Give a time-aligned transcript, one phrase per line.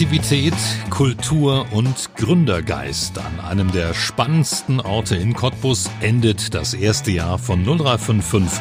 [0.00, 0.54] Kreativität,
[0.88, 7.64] Kultur und Gründergeist an einem der spannendsten Orte in Cottbus endet das erste Jahr von
[7.64, 8.58] 0355,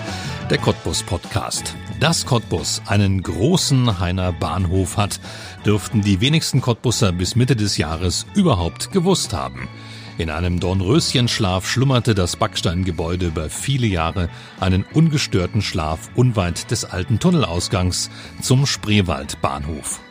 [0.49, 1.75] der Cottbus Podcast.
[2.01, 5.21] Dass Cottbus einen großen Heiner Bahnhof hat,
[5.65, 9.69] dürften die wenigsten Cottbusser bis Mitte des Jahres überhaupt gewusst haben.
[10.17, 14.27] In einem Dornröschenschlaf schlummerte das Backsteingebäude über viele Jahre
[14.59, 18.09] einen ungestörten Schlaf unweit des alten Tunnelausgangs
[18.41, 20.01] zum Spreewaldbahnhof.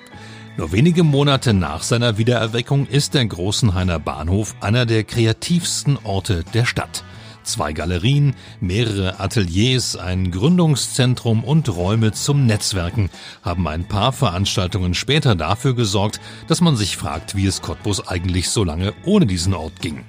[0.59, 6.65] Nur wenige Monate nach seiner Wiedererweckung ist der Großenhainer Bahnhof einer der kreativsten Orte der
[6.65, 7.05] Stadt.
[7.45, 13.09] Zwei Galerien, mehrere Ateliers, ein Gründungszentrum und Räume zum Netzwerken
[13.45, 18.51] haben ein paar Veranstaltungen später dafür gesorgt, dass man sich fragt, wie es Cottbus eigentlich
[18.51, 20.05] so lange ohne diesen Ort ging.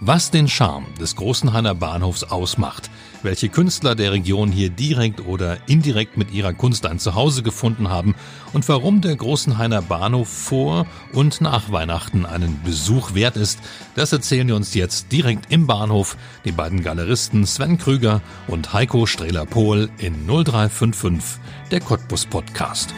[0.00, 2.90] Was den Charme des Großenhainer Bahnhofs ausmacht,
[3.24, 8.14] welche Künstler der Region hier direkt oder indirekt mit ihrer Kunst ein Zuhause gefunden haben
[8.52, 13.58] und warum der Großenhainer Bahnhof vor und nach Weihnachten einen Besuch wert ist,
[13.94, 19.06] das erzählen wir uns jetzt direkt im Bahnhof die beiden Galeristen Sven Krüger und Heiko
[19.06, 22.94] Strehler-Pohl in 0355, der Cottbus Podcast.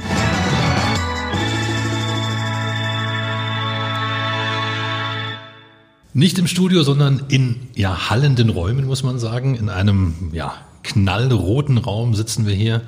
[6.17, 9.57] Nicht im Studio, sondern in ja, hallenden Räumen, muss man sagen.
[9.57, 12.83] In einem ja, knallroten Raum sitzen wir hier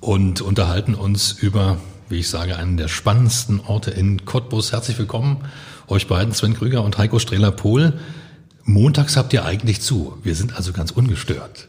[0.00, 1.76] und unterhalten uns über,
[2.08, 4.72] wie ich sage, einen der spannendsten Orte in Cottbus.
[4.72, 5.44] Herzlich willkommen,
[5.86, 7.92] euch beiden, Sven Krüger und Heiko Strehler-Pohl.
[8.64, 10.16] Montags habt ihr eigentlich zu.
[10.22, 11.68] Wir sind also ganz ungestört.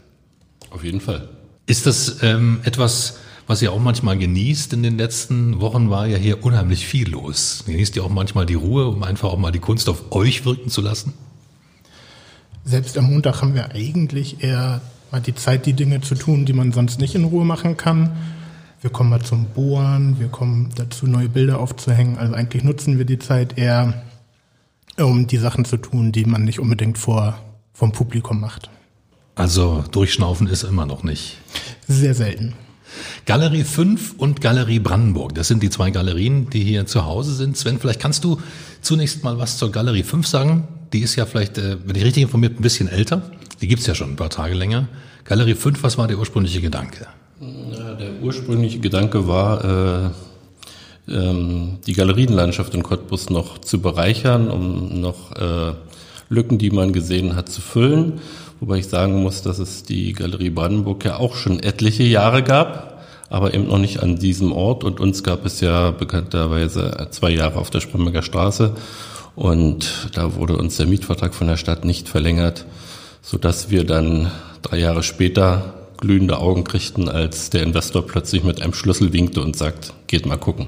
[0.69, 1.27] Auf jeden Fall.
[1.65, 3.17] Ist das ähm, etwas,
[3.47, 7.63] was ihr auch manchmal genießt in den letzten Wochen, war ja hier unheimlich viel los.
[7.65, 10.69] Genießt ihr auch manchmal die Ruhe, um einfach auch mal die Kunst auf euch wirken
[10.69, 11.13] zu lassen?
[12.65, 14.81] Selbst am Montag haben wir eigentlich eher
[15.11, 18.15] mal die Zeit, die Dinge zu tun, die man sonst nicht in Ruhe machen kann.
[18.81, 22.17] Wir kommen mal zum Bohren, wir kommen dazu, neue Bilder aufzuhängen.
[22.17, 24.03] Also eigentlich nutzen wir die Zeit eher,
[24.97, 27.37] um die Sachen zu tun, die man nicht unbedingt vor,
[27.73, 28.69] vom Publikum macht.
[29.35, 31.37] Also durchschnaufen ist immer noch nicht.
[31.87, 32.53] Sehr selten.
[33.25, 37.57] Galerie 5 und Galerie Brandenburg, das sind die zwei Galerien, die hier zu Hause sind.
[37.57, 38.39] Sven, vielleicht kannst du
[38.81, 40.67] zunächst mal was zur Galerie 5 sagen.
[40.91, 43.21] Die ist ja vielleicht, äh, wenn ich richtig informiert, ein bisschen älter.
[43.61, 44.87] Die gibt's ja schon ein paar Tage länger.
[45.23, 47.07] Galerie 5, was war der ursprüngliche Gedanke?
[47.39, 50.11] Ja, der ursprüngliche Gedanke war,
[51.07, 55.73] äh, ähm, die Galerienlandschaft in Cottbus noch zu bereichern, um noch äh,
[56.29, 58.19] Lücken, die man gesehen hat, zu füllen.
[58.63, 63.03] Wobei ich sagen muss, dass es die Galerie Brandenburg ja auch schon etliche Jahre gab,
[63.29, 64.85] aber eben noch nicht an diesem Ort.
[64.85, 68.73] Und uns gab es ja bekannterweise zwei Jahre auf der Spremberger Straße.
[69.35, 72.65] Und da wurde uns der Mietvertrag von der Stadt nicht verlängert,
[73.21, 74.31] sodass wir dann
[74.61, 79.57] drei Jahre später glühende Augen kriegten, als der Investor plötzlich mit einem Schlüssel winkte und
[79.57, 80.67] sagt, geht mal gucken.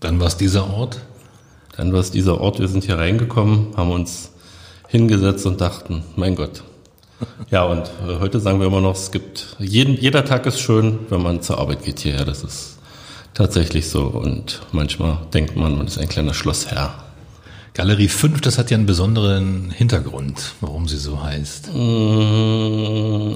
[0.00, 0.98] Dann war es dieser Ort?
[1.76, 2.58] Dann war es dieser Ort.
[2.58, 4.32] Wir sind hier reingekommen, haben uns
[4.88, 6.62] hingesetzt und dachten, mein Gott.
[7.50, 10.98] Ja, und äh, heute sagen wir immer noch, es gibt, jeden, jeder Tag ist schön,
[11.08, 12.24] wenn man zur Arbeit geht hierher.
[12.24, 12.78] Das ist
[13.34, 14.02] tatsächlich so.
[14.02, 17.02] Und manchmal denkt man, man ist ein kleiner Schlossherr.
[17.74, 21.74] Galerie 5, das hat ja einen besonderen Hintergrund, warum sie so heißt.
[21.74, 23.32] Mm,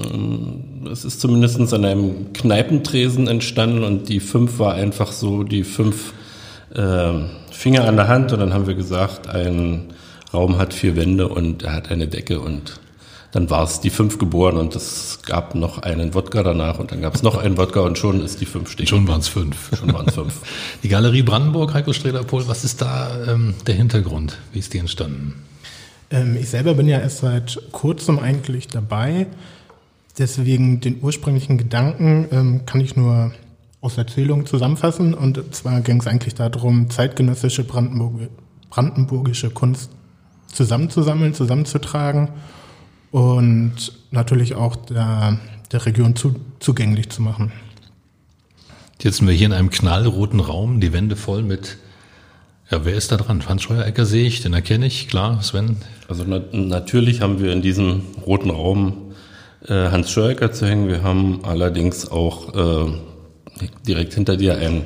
[0.91, 6.13] es ist zumindest an einem Kneipentresen entstanden und die 5 war einfach so die fünf
[6.73, 7.11] äh,
[7.51, 9.90] Finger an der Hand und dann haben wir gesagt, ein
[10.33, 12.79] Raum hat vier Wände und er hat eine Decke und
[13.31, 17.01] dann war es die fünf geboren und es gab noch einen Wodka danach und dann
[17.01, 18.87] gab es noch einen Wodka und schon ist die fünf stehen.
[18.87, 19.71] Schon waren es fünf.
[19.77, 20.41] Schon waren es fünf.
[20.83, 24.37] die Galerie Brandenburg, Heiko Strehler-Pohl, was ist da ähm, der Hintergrund?
[24.51, 25.35] Wie ist die entstanden?
[26.09, 29.27] Ähm, ich selber bin ja erst seit kurzem eigentlich dabei.
[30.17, 33.31] Deswegen den ursprünglichen Gedanken ähm, kann ich nur
[33.79, 35.13] aus Erzählungen zusammenfassen.
[35.13, 38.29] Und zwar ging es eigentlich darum, zeitgenössische Brandenburg
[38.69, 39.89] brandenburgische Kunst
[40.53, 42.29] zusammenzusammeln, zusammenzutragen
[43.11, 45.39] und natürlich auch der,
[45.71, 47.51] der Region zu, zugänglich zu machen.
[49.01, 51.77] Jetzt sind wir hier in einem knallroten Raum, die Wände voll mit,
[52.69, 53.41] ja, wer ist da dran?
[53.41, 55.77] Franz Scheuerecker sehe ich, den erkenne ich, klar, Sven.
[56.07, 59.13] Also na natürlich haben wir in diesem roten Raum
[59.67, 60.87] äh, Hans Scheuerecker zu hängen.
[60.87, 62.91] Wir haben allerdings auch äh,
[63.87, 64.83] direkt hinter dir ein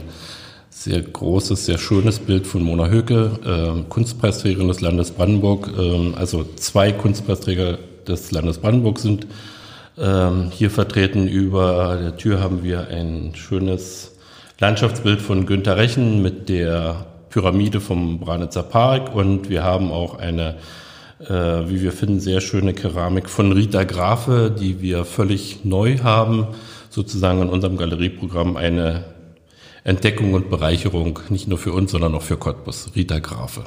[0.86, 5.72] sehr großes, sehr schönes Bild von Mona Höke, äh, Kunstpreisträgerin des Landes Brandenburg.
[5.76, 9.26] Äh, also zwei Kunstpreisträger des Landes Brandenburg sind
[9.98, 11.28] äh, hier vertreten.
[11.28, 14.12] Über der Tür haben wir ein schönes
[14.60, 20.56] Landschaftsbild von Günter Rechen mit der Pyramide vom Branitzer Park und wir haben auch eine
[21.20, 21.34] äh,
[21.68, 26.48] wie wir finden, sehr schöne Keramik von Rita Grafe, die wir völlig neu haben,
[26.90, 29.15] sozusagen in unserem Galerieprogramm eine
[29.86, 32.90] Entdeckung und Bereicherung, nicht nur für uns, sondern auch für Cottbus.
[32.96, 33.66] Rita Grafe.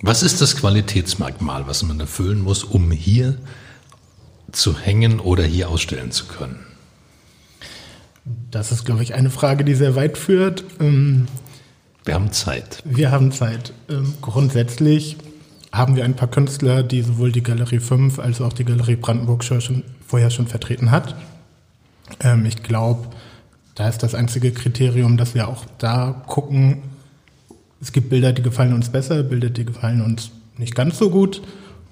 [0.00, 3.36] Was ist das Qualitätsmerkmal, was man erfüllen muss, um hier
[4.52, 6.60] zu hängen oder hier ausstellen zu können?
[8.52, 10.62] Das ist, glaube ich, eine Frage, die sehr weit führt.
[10.78, 11.26] Ähm,
[12.04, 12.80] wir haben Zeit.
[12.84, 13.72] Wir haben Zeit.
[13.88, 15.16] Ähm, grundsätzlich
[15.72, 19.42] haben wir ein paar Künstler, die sowohl die Galerie 5 als auch die Galerie Brandenburg
[19.42, 21.16] schon, vorher schon vertreten hat.
[22.20, 23.08] Ähm, ich glaube,
[23.74, 26.82] da ist das einzige Kriterium, dass wir auch da gucken,
[27.80, 31.42] es gibt Bilder, die gefallen uns besser, Bilder, die gefallen uns nicht ganz so gut.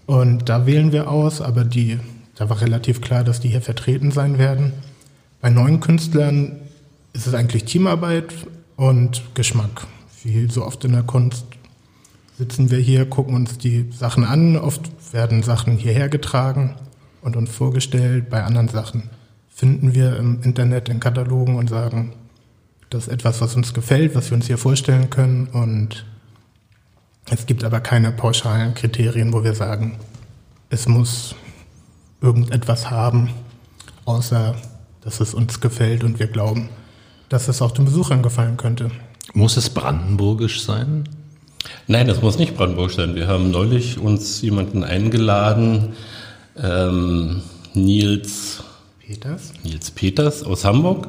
[0.06, 1.99] Und da wählen wir aus, aber die,
[2.37, 4.73] da war relativ klar, dass die hier vertreten sein werden.
[5.41, 6.61] Bei neuen Künstlern
[7.12, 8.35] ist es eigentlich Teamarbeit
[8.77, 9.87] und Geschmack.
[10.23, 11.44] Wie so oft in der Kunst
[12.38, 14.56] sitzen wir hier, gucken uns die Sachen an.
[14.56, 16.77] Oft werden Sachen hierher getragen
[17.23, 18.31] und uns vorgestellt.
[18.31, 19.11] Bei anderen Sachen
[19.61, 22.15] finden wir im Internet in Katalogen und sagen,
[22.89, 25.49] das ist etwas, was uns gefällt, was wir uns hier vorstellen können.
[25.49, 26.07] Und
[27.29, 29.99] es gibt aber keine pauschalen Kriterien, wo wir sagen,
[30.71, 31.35] es muss
[32.23, 33.29] irgendetwas haben,
[34.07, 34.55] außer
[35.03, 36.71] dass es uns gefällt und wir glauben,
[37.29, 38.91] dass es auch den Besuchern gefallen könnte.
[39.35, 41.06] Muss es brandenburgisch sein?
[41.87, 43.15] Nein, das muss nicht brandenburgisch sein.
[43.15, 45.93] Wir haben neulich uns jemanden eingeladen,
[46.56, 47.43] ähm,
[47.75, 48.65] Nils
[49.11, 49.53] Peters.
[49.65, 51.09] Nils Peters aus Hamburg.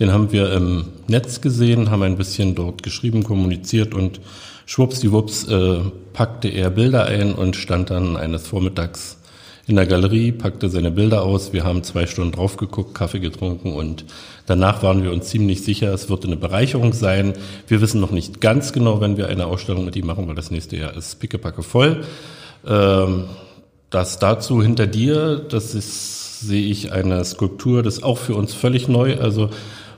[0.00, 4.22] Den haben wir im Netz gesehen, haben ein bisschen dort geschrieben, kommuniziert und
[4.64, 5.80] schwuppsdiwupps äh,
[6.14, 9.18] packte er Bilder ein und stand dann eines Vormittags
[9.66, 11.52] in der Galerie, packte seine Bilder aus.
[11.52, 14.06] Wir haben zwei Stunden drauf geguckt, Kaffee getrunken und
[14.46, 17.34] danach waren wir uns ziemlich sicher, es wird eine Bereicherung sein.
[17.68, 20.50] Wir wissen noch nicht ganz genau, wenn wir eine Ausstellung mit ihm machen, weil das
[20.50, 22.02] nächste Jahr ist pickepacke voll.
[22.66, 23.24] Ähm,
[23.90, 28.52] das dazu hinter dir, das ist, sehe ich eine Skulptur, das ist auch für uns
[28.52, 29.18] völlig neu.
[29.18, 29.50] Also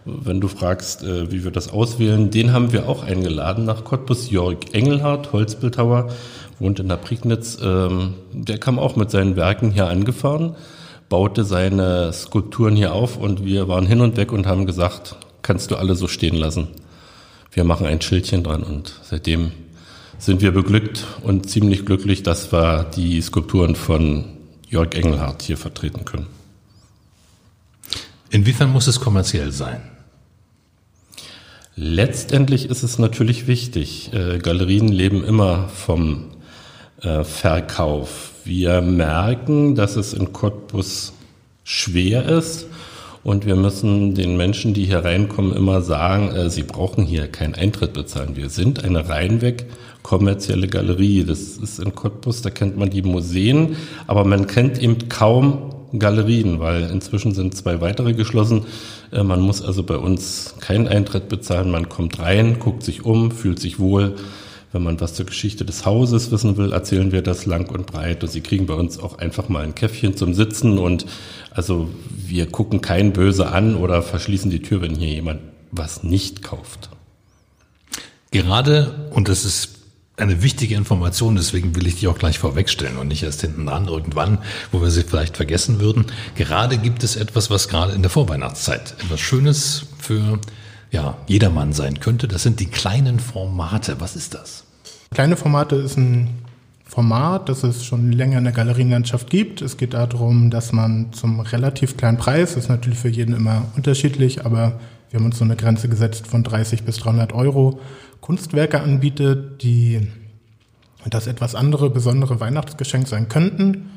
[0.05, 4.31] wenn du fragst, äh, wie wir das auswählen, den haben wir auch eingeladen nach Cottbus.
[4.31, 6.11] Jörg Engelhardt, Holzbildhauer,
[6.59, 7.59] wohnt in der Prignitz.
[7.63, 10.57] Ähm, der kam auch mit seinen Werken hier angefahren,
[11.09, 15.71] baute seine Skulpturen hier auf und wir waren hin und weg und haben gesagt, kannst
[15.71, 16.69] du alle so stehen lassen.
[17.51, 19.53] Wir machen ein Schildchen dran und seitdem
[20.19, 24.34] sind wir beglückt und ziemlich glücklich, dass wir die Skulpturen von
[24.69, 26.27] Jörg Engelhardt hier vertreten können.
[28.31, 29.83] Inwiefern muss es kommerziell sein?
[31.77, 34.13] Letztendlich ist es natürlich wichtig.
[34.13, 36.27] Äh, Galerien leben immer vom
[37.03, 38.33] äh, Verkauf.
[38.45, 41.13] Wir merken, dass es in Cottbus
[41.65, 42.67] schwer ist
[43.25, 47.55] und wir müssen den Menschen, die hier reinkommen, immer sagen, äh, sie brauchen hier keinen
[47.55, 48.37] Eintritt bezahlen.
[48.37, 49.67] Wir sind eine reinweg
[50.05, 51.25] kommerzielle Galerie.
[51.25, 53.75] Das ist in Cottbus, da kennt man die Museen,
[54.07, 58.67] aber man kennt eben kaum Galerien, weil inzwischen sind zwei weitere geschlossen.
[59.11, 61.71] Äh, man muss also bei uns keinen Eintritt bezahlen.
[61.71, 64.15] Man kommt rein, guckt sich um, fühlt sich wohl.
[64.73, 68.25] Wenn man was zur Geschichte des Hauses wissen will, erzählen wir das lang und breit.
[68.25, 70.79] Und Sie kriegen bei uns auch einfach mal ein Käffchen zum Sitzen.
[70.79, 71.07] Und
[71.53, 75.41] also wir gucken keinen böse an oder verschließen die Tür, wenn hier jemand
[75.71, 76.91] was nicht kauft.
[78.33, 79.74] Gerade, und das ist
[80.17, 83.89] eine wichtige Information, deswegen will ich die auch gleich vorwegstellen und nicht erst hinten dran
[83.89, 84.39] irgendwann,
[84.71, 86.07] wo wir sie vielleicht vergessen würden.
[86.37, 90.39] Gerade gibt es etwas, was gerade in der Vorweihnachtszeit etwas Schönes für
[90.93, 92.29] ja, jedermann sein könnte.
[92.29, 94.01] Das sind die kleinen Formate.
[94.01, 94.65] Was ist das?
[95.13, 96.29] Kleine Formate ist ein
[96.85, 99.63] Format, das es schon länger in der Galerienlandschaft gibt.
[99.63, 103.65] Es geht darum, dass man zum relativ kleinen Preis, das ist natürlich für jeden immer
[103.75, 104.79] unterschiedlich, aber
[105.11, 107.81] wir haben uns so eine Grenze gesetzt von 30 bis 300 Euro,
[108.25, 110.09] Kunstwerke anbietet, die
[111.11, 113.91] das etwas andere, besondere Weihnachtsgeschenk sein könnten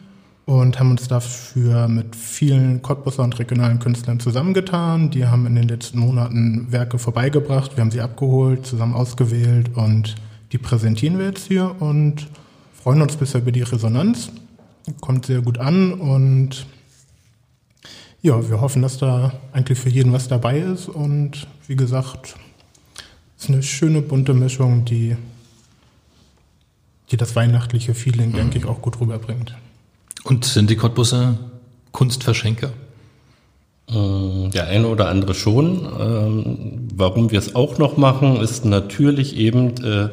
[0.45, 5.11] und haben uns dafür mit vielen Cottbusser und regionalen Künstlern zusammengetan.
[5.11, 10.15] Die haben in den letzten Monaten Werke vorbeigebracht, wir haben sie abgeholt, zusammen ausgewählt und
[10.51, 12.27] die präsentieren wir jetzt hier und
[12.73, 14.29] freuen uns bisher über die Resonanz.
[14.99, 16.65] Kommt sehr gut an und
[18.21, 22.46] ja, wir hoffen, dass da eigentlich für jeden was dabei ist und wie gesagt, es
[23.37, 25.15] ist eine schöne bunte Mischung, die,
[27.11, 28.35] die das weihnachtliche Feeling, mhm.
[28.35, 29.55] denke ich, auch gut rüberbringt.
[30.23, 31.37] Und sind die Cottbusser
[31.91, 32.71] Kunstverschenker?
[33.89, 35.87] Äh, der eine oder andere schon.
[35.99, 40.09] Ähm, warum wir es auch noch machen, ist natürlich eben, äh,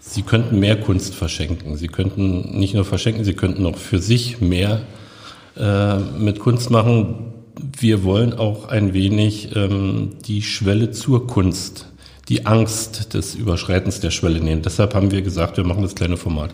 [0.00, 1.76] Sie könnten mehr Kunst verschenken.
[1.76, 4.82] Sie könnten nicht nur verschenken, Sie könnten auch für sich mehr
[5.56, 7.32] äh, mit Kunst machen.
[7.76, 11.86] Wir wollen auch ein wenig ähm, die Schwelle zur Kunst
[12.28, 14.62] die Angst des Überschreitens der Schwelle nehmen.
[14.62, 16.50] Deshalb haben wir gesagt, wir machen das kleine Format.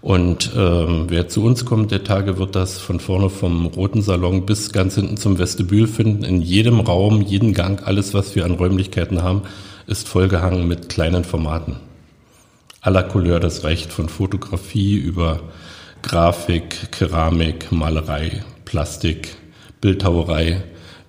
[0.00, 4.46] Und ähm, wer zu uns kommt der Tage, wird das von vorne vom roten Salon
[4.46, 6.22] bis ganz hinten zum Vestibül finden.
[6.22, 9.42] In jedem Raum, jeden Gang, alles, was wir an Räumlichkeiten haben,
[9.86, 11.76] ist vollgehangen mit kleinen Formaten.
[12.80, 15.40] Aller Couleur, das reicht von Fotografie über
[16.02, 19.34] Grafik, Keramik, Malerei, Plastik,
[19.80, 20.62] Bildhauerei.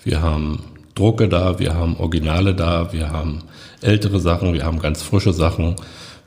[0.03, 0.63] Wir haben
[0.95, 3.43] Drucke da, wir haben Originale da, wir haben
[3.81, 5.75] ältere Sachen, wir haben ganz frische Sachen.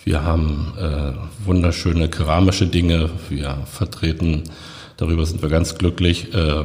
[0.04, 1.12] Wir haben äh,
[1.46, 3.10] wunderschöne keramische Dinge.
[3.28, 4.44] Wir vertreten,
[4.96, 6.64] darüber sind wir ganz glücklich, äh,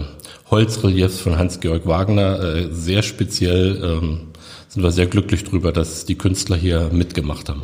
[0.50, 2.39] Holzreliefs von Hans-Georg Wagner.
[2.42, 4.27] Äh, sehr speziell ähm,
[4.70, 7.63] sind wir sehr glücklich darüber, dass die Künstler hier mitgemacht haben.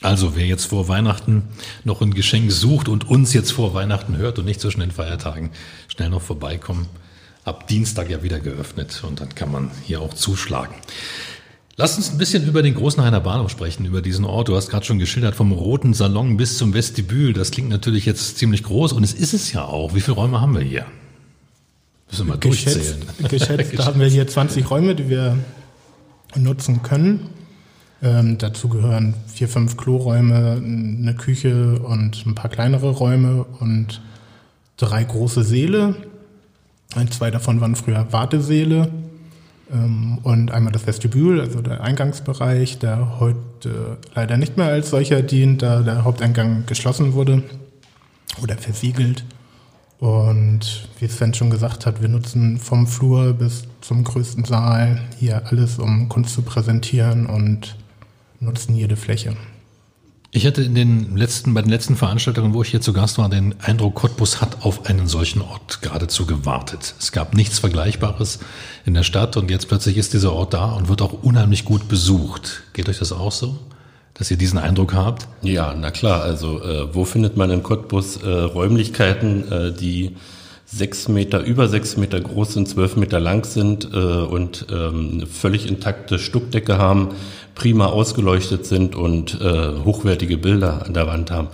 [0.00, 1.44] Also wer jetzt vor Weihnachten
[1.84, 5.50] noch ein Geschenk sucht und uns jetzt vor Weihnachten hört und nicht zwischen den Feiertagen,
[5.88, 6.88] schnell noch vorbeikommen.
[7.44, 10.74] Ab Dienstag ja wieder geöffnet und dann kann man hier auch zuschlagen.
[11.76, 14.48] Lass uns ein bisschen über den Großenhainer Bahnhof sprechen, über diesen Ort.
[14.48, 17.32] Du hast gerade schon geschildert, vom Roten Salon bis zum Vestibül.
[17.32, 19.94] Das klingt natürlich jetzt ziemlich groß und es ist es ja auch.
[19.94, 20.86] Wie viele Räume haben wir hier?
[22.10, 23.00] Müssen wir mal durchzählen.
[23.28, 25.36] Geschätzt, geschätzt haben wir hier 20 Räume, die wir
[26.36, 27.28] nutzen können.
[28.02, 34.00] Ähm, dazu gehören vier, fünf Kloräume, eine Küche und ein paar kleinere Räume und
[34.76, 35.96] drei große Säle.
[36.94, 38.92] Ein, zwei davon waren früher Wartesäle.
[39.72, 45.22] Ähm, und einmal das Vestibül, also der Eingangsbereich, der heute leider nicht mehr als solcher
[45.22, 47.42] dient, da der Haupteingang geschlossen wurde
[48.42, 49.24] oder versiegelt.
[49.98, 55.46] Und wie Sven schon gesagt hat, wir nutzen vom Flur bis zum größten Saal hier
[55.46, 57.76] alles, um Kunst zu präsentieren und
[58.40, 59.34] nutzen jede Fläche.
[60.36, 63.28] Ich hatte in den letzten, bei den letzten Veranstaltungen, wo ich hier zu Gast war,
[63.28, 66.96] den Eindruck, Cottbus hat auf einen solchen Ort geradezu gewartet.
[66.98, 68.40] Es gab nichts Vergleichbares
[68.84, 71.86] in der Stadt und jetzt plötzlich ist dieser Ort da und wird auch unheimlich gut
[71.86, 72.64] besucht.
[72.72, 73.56] Geht euch das auch so?
[74.14, 75.28] Dass ihr diesen Eindruck habt?
[75.42, 76.24] Ja, na klar.
[76.24, 80.16] Also äh, wo findet man in Cottbus äh, Räumlichkeiten, äh, die
[80.66, 85.26] sechs Meter, über sechs Meter groß sind, zwölf Meter lang sind äh, und ähm, eine
[85.26, 87.10] völlig intakte Stuckdecke haben,
[87.54, 91.48] prima ausgeleuchtet sind und äh, hochwertige Bilder an der Wand haben.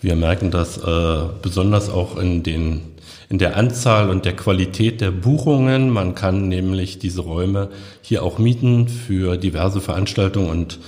[0.00, 2.82] Wir merken das äh, besonders auch in den
[3.30, 5.90] in der Anzahl und der Qualität der Buchungen.
[5.90, 7.68] Man kann nämlich diese Räume
[8.00, 10.78] hier auch mieten für diverse Veranstaltungen und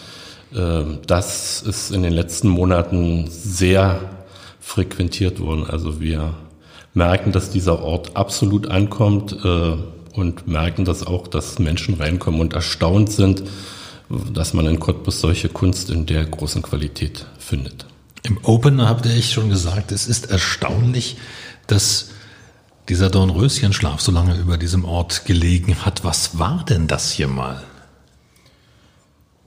[0.54, 4.00] äh, das ist in den letzten Monaten sehr
[4.60, 5.66] frequentiert worden.
[5.68, 6.34] Also wir
[6.94, 9.72] merken, dass dieser Ort absolut ankommt äh,
[10.14, 13.42] und merken das auch, dass Menschen reinkommen und erstaunt sind,
[14.10, 17.86] dass man in Cottbus solche Kunst in der großen Qualität findet.
[18.22, 21.16] Im Open habt ihr echt schon gesagt, es ist erstaunlich,
[21.66, 22.10] dass
[22.88, 26.04] dieser Dornröschenschlaf so lange über diesem Ort gelegen hat.
[26.04, 27.62] Was war denn das hier mal?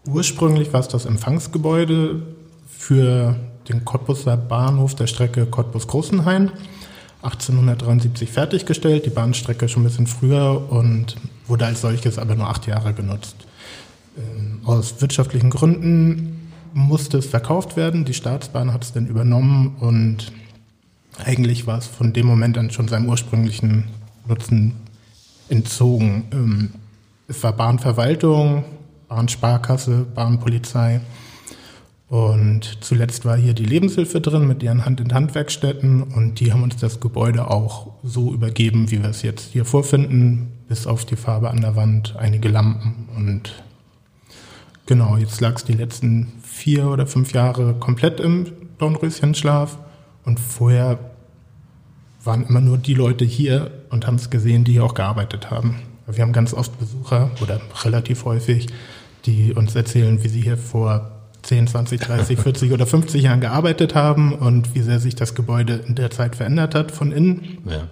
[0.06, 2.22] Ursprünglich war es das Empfangsgebäude
[2.68, 3.36] für
[3.68, 6.52] den Cottbuser Bahnhof der Strecke Cottbus-Großenhain.
[7.22, 11.16] 1873 fertiggestellt, die Bahnstrecke schon ein bisschen früher und
[11.48, 13.36] wurde als solches aber nur acht Jahre genutzt.
[14.18, 18.06] Ähm, aus wirtschaftlichen Gründen musste es verkauft werden.
[18.06, 20.32] Die Staatsbahn hat es dann übernommen und
[21.24, 23.86] eigentlich war es von dem Moment an schon seinem ursprünglichen
[24.28, 24.74] Nutzen
[25.50, 26.26] entzogen.
[26.32, 26.70] Ähm,
[27.28, 28.64] es war Bahnverwaltung,
[29.08, 31.02] Bahnsparkasse, Bahnpolizei.
[32.10, 37.00] Und zuletzt war hier die Lebenshilfe drin mit ihren Hand-in-Hand-Werkstätten und die haben uns das
[37.00, 41.62] Gebäude auch so übergeben, wie wir es jetzt hier vorfinden, bis auf die Farbe an
[41.62, 43.64] der Wand, einige Lampen und
[44.86, 48.48] Genau, jetzt lag es die letzten vier oder fünf Jahre komplett im
[48.80, 49.78] Dornröschenschlaf
[50.26, 51.00] und vorher
[52.24, 55.80] waren immer nur die Leute hier und haben es gesehen, die hier auch gearbeitet haben.
[56.08, 58.68] Wir haben ganz oft Besucher oder relativ häufig,
[59.26, 61.12] die uns erzählen, wie sie hier vor
[61.44, 65.82] 10, 20, 30, 40 oder 50 Jahren gearbeitet haben und wie sehr sich das Gebäude
[65.88, 67.60] in der Zeit verändert hat von innen.
[67.66, 67.88] Ja.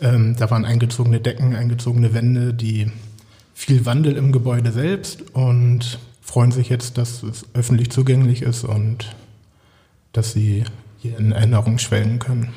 [0.00, 2.90] Ähm, da waren eingezogene Decken, eingezogene Wände, die
[3.56, 9.16] viel Wandel im Gebäude selbst und freuen sich jetzt, dass es öffentlich zugänglich ist und
[10.12, 10.64] dass sie
[10.98, 12.50] hier in Erinnerung schwelgen können.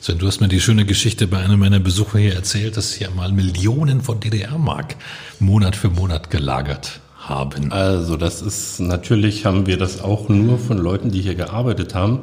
[0.00, 3.10] Sven, du hast mir die schöne Geschichte bei einem meiner Besucher hier erzählt, dass hier
[3.10, 4.96] mal Millionen von DDR-Mark
[5.40, 7.70] Monat für Monat gelagert haben.
[7.70, 12.20] Also das ist natürlich haben wir das auch nur von Leuten, die hier gearbeitet haben.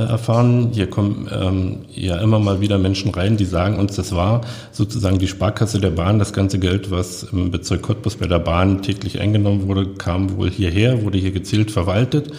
[0.00, 0.70] Äh, erfahren.
[0.72, 4.40] Hier kommen ähm, ja immer mal wieder Menschen rein, die sagen uns, das war
[4.72, 6.18] sozusagen die Sparkasse der Bahn.
[6.18, 10.50] Das ganze Geld, was im Bezirk Cottbus bei der Bahn täglich eingenommen wurde, kam wohl
[10.50, 12.32] hierher, wurde hier gezielt verwaltet.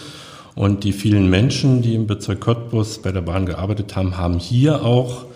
[0.54, 4.84] Und die vielen Menschen, die im Bezirk Cottbus bei der Bahn gearbeitet haben, haben hier
[4.84, 5.26] auch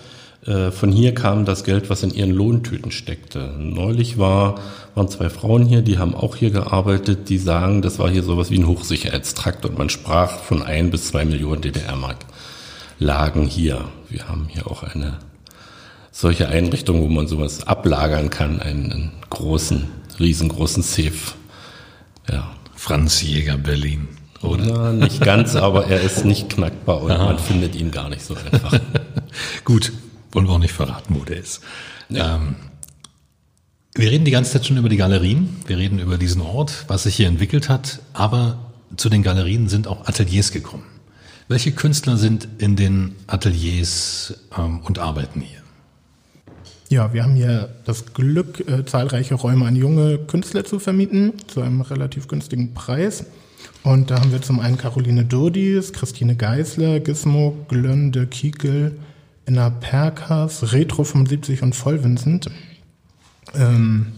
[0.71, 3.53] von hier kam das Geld, was in ihren Lohntüten steckte.
[3.59, 4.61] Neulich war,
[4.95, 8.51] waren zwei Frauen hier, die haben auch hier gearbeitet, die sagen, das war hier sowas
[8.51, 12.19] wie ein Hochsicherheitstrakt und man sprach von ein bis zwei Millionen DDR-Mark
[12.99, 13.87] lagen hier.
[14.09, 15.19] Wir haben hier auch eine
[16.13, 19.89] solche Einrichtung, wo man sowas ablagern kann, einen großen,
[20.19, 21.35] riesengroßen Safe.
[22.31, 22.53] Ja.
[22.77, 24.07] Franz Jäger Berlin,
[24.43, 24.65] oder?
[24.65, 27.25] Ja, nicht ganz, aber er ist nicht knackbar und Aha.
[27.25, 28.79] man findet ihn gar nicht so einfach.
[29.65, 29.93] Gut,
[30.37, 31.63] wollen wir auch nicht verraten, wo der ist.
[32.11, 32.37] Ja.
[32.37, 32.57] Ähm,
[33.95, 37.05] wir reden die ganze Zeit schon über die Galerien, wir reden über diesen Ort, was
[37.05, 38.59] sich hier entwickelt hat, aber
[38.99, 40.85] zu den Galerien sind auch Ateliers gekommen.
[41.49, 45.63] Welche Künstler sind in den Ateliers ähm, und arbeiten hier?
[46.91, 51.63] Ja, wir haben hier das Glück, äh, zahlreiche Räume an junge Künstler zu vermieten, zu
[51.63, 53.25] einem relativ günstigen Preis.
[53.83, 58.99] Und da haben wir zum einen Caroline Durdis, Christine Geisler, Gizmo, Glönde, Kiekel,
[59.47, 62.51] Enna Perkas, Retro 75 und Vollvincent.
[63.55, 64.13] Ähm,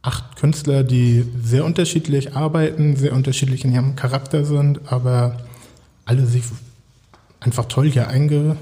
[0.00, 5.38] acht Künstler, die sehr unterschiedlich arbeiten, sehr unterschiedlich in ihrem Charakter sind, aber
[6.04, 6.44] alle sich
[7.40, 8.56] einfach toll hier einge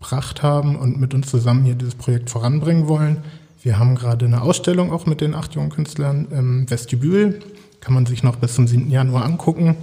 [0.00, 3.18] gebracht haben und mit uns zusammen hier dieses Projekt voranbringen wollen.
[3.62, 7.40] Wir haben gerade eine Ausstellung auch mit den acht jungen Künstlern im Vestibül.
[7.80, 8.90] Kann man sich noch bis zum 7.
[8.90, 9.76] Januar angucken.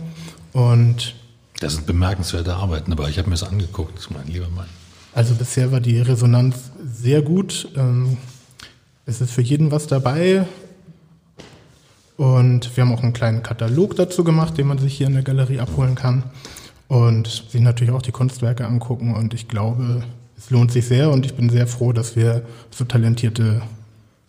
[0.53, 1.13] Und
[1.59, 4.67] das sind bemerkenswerte Arbeiten, aber ich habe mir das angeguckt, mein lieber Mann.
[5.13, 7.69] Also bisher war die Resonanz sehr gut.
[7.75, 8.17] Ähm,
[9.05, 10.45] es ist für jeden was dabei.
[12.17, 15.23] Und wir haben auch einen kleinen Katalog dazu gemacht, den man sich hier in der
[15.23, 16.23] Galerie abholen kann
[16.87, 19.15] und sich natürlich auch die Kunstwerke angucken.
[19.15, 20.03] Und ich glaube,
[20.37, 23.61] es lohnt sich sehr und ich bin sehr froh, dass wir so talentierte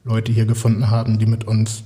[0.04, 1.82] Leute hier gefunden haben, die mit uns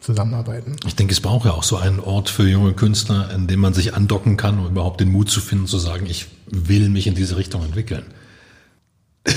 [0.00, 0.76] zusammenarbeiten.
[0.86, 3.74] Ich denke, es braucht ja auch so einen Ort für junge Künstler, in dem man
[3.74, 7.14] sich andocken kann, um überhaupt den Mut zu finden, zu sagen, ich will mich in
[7.14, 8.04] diese Richtung entwickeln.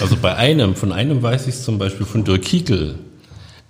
[0.01, 2.95] Also bei einem, von einem weiß ich es zum Beispiel von Dirk Kiekel,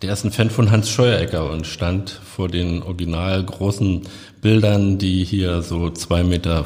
[0.01, 4.03] der ist ein Fan von Hans Scheuerecker und stand vor den original großen
[4.42, 6.66] Bildern, die hier so 2,50 Meter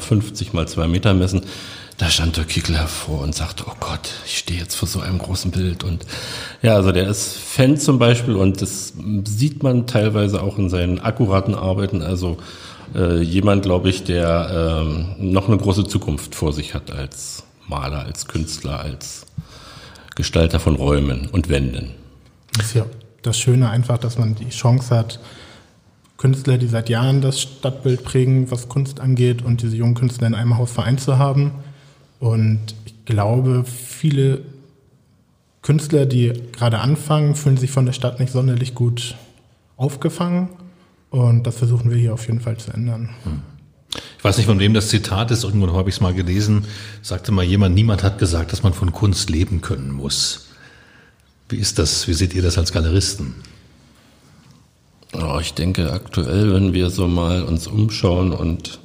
[0.52, 1.42] mal 2 Meter messen.
[1.96, 5.18] Da stand der Kickel hervor und sagte, oh Gott, ich stehe jetzt vor so einem
[5.18, 5.84] großen Bild.
[5.84, 6.04] Und
[6.62, 8.94] ja, also der ist Fan zum Beispiel und das
[9.24, 12.02] sieht man teilweise auch in seinen akkuraten Arbeiten.
[12.02, 12.38] Also
[12.94, 18.04] äh, jemand, glaube ich, der ähm, noch eine große Zukunft vor sich hat als Maler,
[18.04, 19.26] als Künstler, als
[20.14, 21.90] Gestalter von Räumen und Wänden.
[22.56, 22.86] Das ja
[23.24, 25.18] das Schöne einfach, dass man die Chance hat,
[26.16, 30.34] Künstler, die seit Jahren das Stadtbild prägen, was Kunst angeht, und diese jungen Künstler in
[30.34, 31.52] einem Haus vereint zu haben.
[32.20, 34.42] Und ich glaube, viele
[35.62, 39.16] Künstler, die gerade anfangen, fühlen sich von der Stadt nicht sonderlich gut
[39.76, 40.48] aufgefangen.
[41.14, 43.10] Und das versuchen wir hier auf jeden Fall zu ändern.
[43.22, 43.40] Hm.
[44.18, 45.44] Ich weiß nicht, von wem das Zitat ist.
[45.44, 46.64] Irgendwo habe ich es mal gelesen.
[47.02, 50.48] Sagte mal jemand, niemand hat gesagt, dass man von Kunst leben können muss.
[51.48, 52.08] Wie ist das?
[52.08, 53.36] Wie seht ihr das als Galeristen?
[55.40, 58.80] Ich denke aktuell, wenn wir so mal uns umschauen und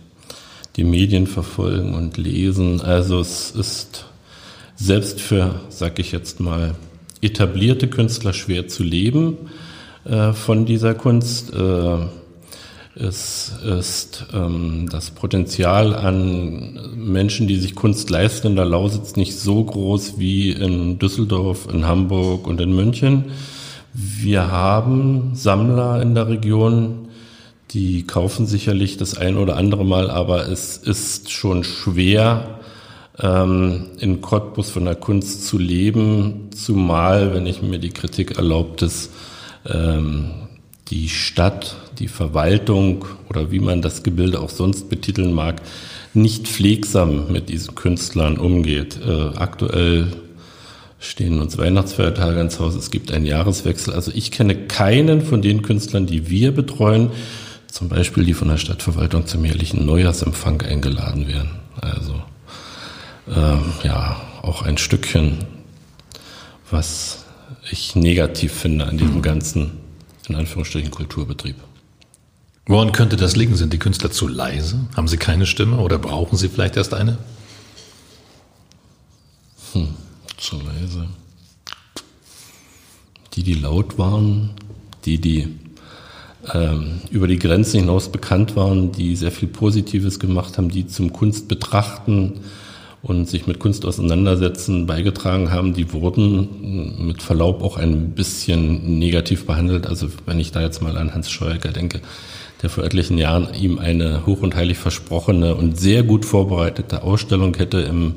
[0.76, 4.06] die Medien verfolgen und lesen, also es ist
[4.76, 6.76] selbst für, sag ich jetzt mal,
[7.24, 9.50] etablierte Künstler schwer zu leben
[10.06, 11.54] äh, von dieser Kunst.
[11.54, 11.98] Äh,
[12.96, 19.40] es ist ähm, das Potenzial an Menschen, die sich Kunst leisten in der Lausitz nicht
[19.40, 23.26] so groß wie in Düsseldorf, in Hamburg und in München.
[23.94, 27.08] Wir haben Sammler in der Region,
[27.72, 32.60] die kaufen sicherlich das ein oder andere Mal, aber es ist schon schwer,
[33.22, 38.82] ähm, in Cottbus von der Kunst zu leben, zumal, wenn ich mir die Kritik erlaubt
[38.82, 39.12] ist,
[40.90, 45.62] die Stadt, die Verwaltung oder wie man das Gebilde auch sonst betiteln mag,
[46.14, 49.00] nicht pflegsam mit diesen Künstlern umgeht.
[49.06, 50.08] Äh, aktuell
[51.00, 53.94] stehen uns Weihnachtsfeiertage ins Haus, es gibt einen Jahreswechsel.
[53.94, 57.12] Also ich kenne keinen von den Künstlern, die wir betreuen,
[57.68, 61.52] zum Beispiel die von der Stadtverwaltung zum jährlichen Neujahrsempfang eingeladen werden.
[61.80, 62.16] Also
[63.34, 65.38] ähm, ja, auch ein Stückchen,
[66.72, 67.19] was
[67.72, 69.72] ich negativ finde an diesem ganzen
[70.28, 71.56] in Anführungsstrichen Kulturbetrieb.
[72.68, 73.56] Woran könnte das liegen?
[73.56, 74.88] Sind die Künstler zu leise?
[74.96, 77.18] Haben sie keine Stimme oder brauchen sie vielleicht erst eine?
[79.74, 79.96] Hm,
[80.38, 81.08] zu leise.
[83.34, 84.52] Die, die laut waren,
[85.06, 85.48] die, die
[86.54, 91.12] ähm, über die Grenzen hinaus bekannt waren, die sehr viel Positives gemacht haben, die zum
[91.12, 92.42] Kunstbetrachten
[93.02, 99.46] und sich mit Kunst auseinandersetzen beigetragen haben, die wurden mit Verlaub auch ein bisschen negativ
[99.46, 99.88] behandelt.
[99.88, 102.02] Also wenn ich da jetzt mal an Hans Scheuerker denke,
[102.62, 107.56] der vor etlichen Jahren ihm eine hoch und heilig versprochene und sehr gut vorbereitete Ausstellung
[107.56, 108.16] hätte im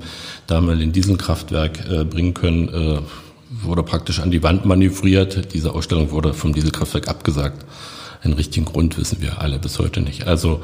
[0.48, 2.98] damaligen Dieselkraftwerk äh, bringen können, äh,
[3.50, 5.54] wurde praktisch an die Wand manövriert.
[5.54, 7.64] Diese Ausstellung wurde vom Dieselkraftwerk abgesagt.
[8.22, 10.26] Einen richtigen Grund wissen wir alle bis heute nicht.
[10.26, 10.62] Also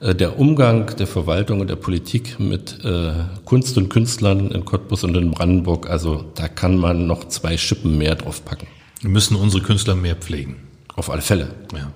[0.00, 3.12] der Umgang der Verwaltung und der Politik mit äh,
[3.44, 7.98] Kunst und Künstlern in Cottbus und in Brandenburg, also da kann man noch zwei Schippen
[7.98, 8.68] mehr draufpacken.
[9.00, 10.56] Wir müssen unsere Künstler mehr pflegen.
[10.94, 11.48] Auf alle Fälle.
[11.72, 11.92] Ja.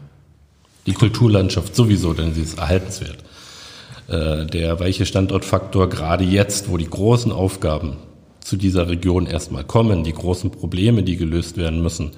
[0.87, 3.19] Die Kulturlandschaft sowieso, denn sie ist erhaltenswert.
[4.09, 7.99] Äh, der weiche Standortfaktor gerade jetzt, wo die großen Aufgaben
[8.41, 12.13] zu dieser Region erstmal kommen, die großen Probleme, die gelöst werden müssen,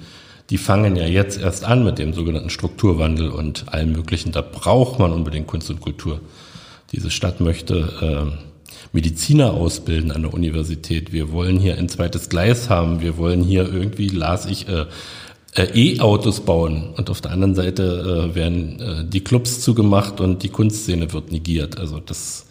[0.49, 4.31] die fangen ja jetzt erst an mit dem sogenannten Strukturwandel und allem Möglichen.
[4.31, 6.21] Da braucht man unbedingt Kunst und Kultur.
[6.91, 8.55] Diese Stadt möchte äh,
[8.93, 11.11] Mediziner ausbilden an der Universität.
[11.11, 13.01] Wir wollen hier ein zweites Gleis haben.
[13.01, 14.85] Wir wollen hier irgendwie, las ich, äh,
[15.55, 16.93] äh, E-Autos bauen.
[16.95, 21.31] Und auf der anderen Seite äh, werden äh, die Clubs zugemacht und die Kunstszene wird
[21.31, 21.79] negiert.
[21.79, 22.45] Also das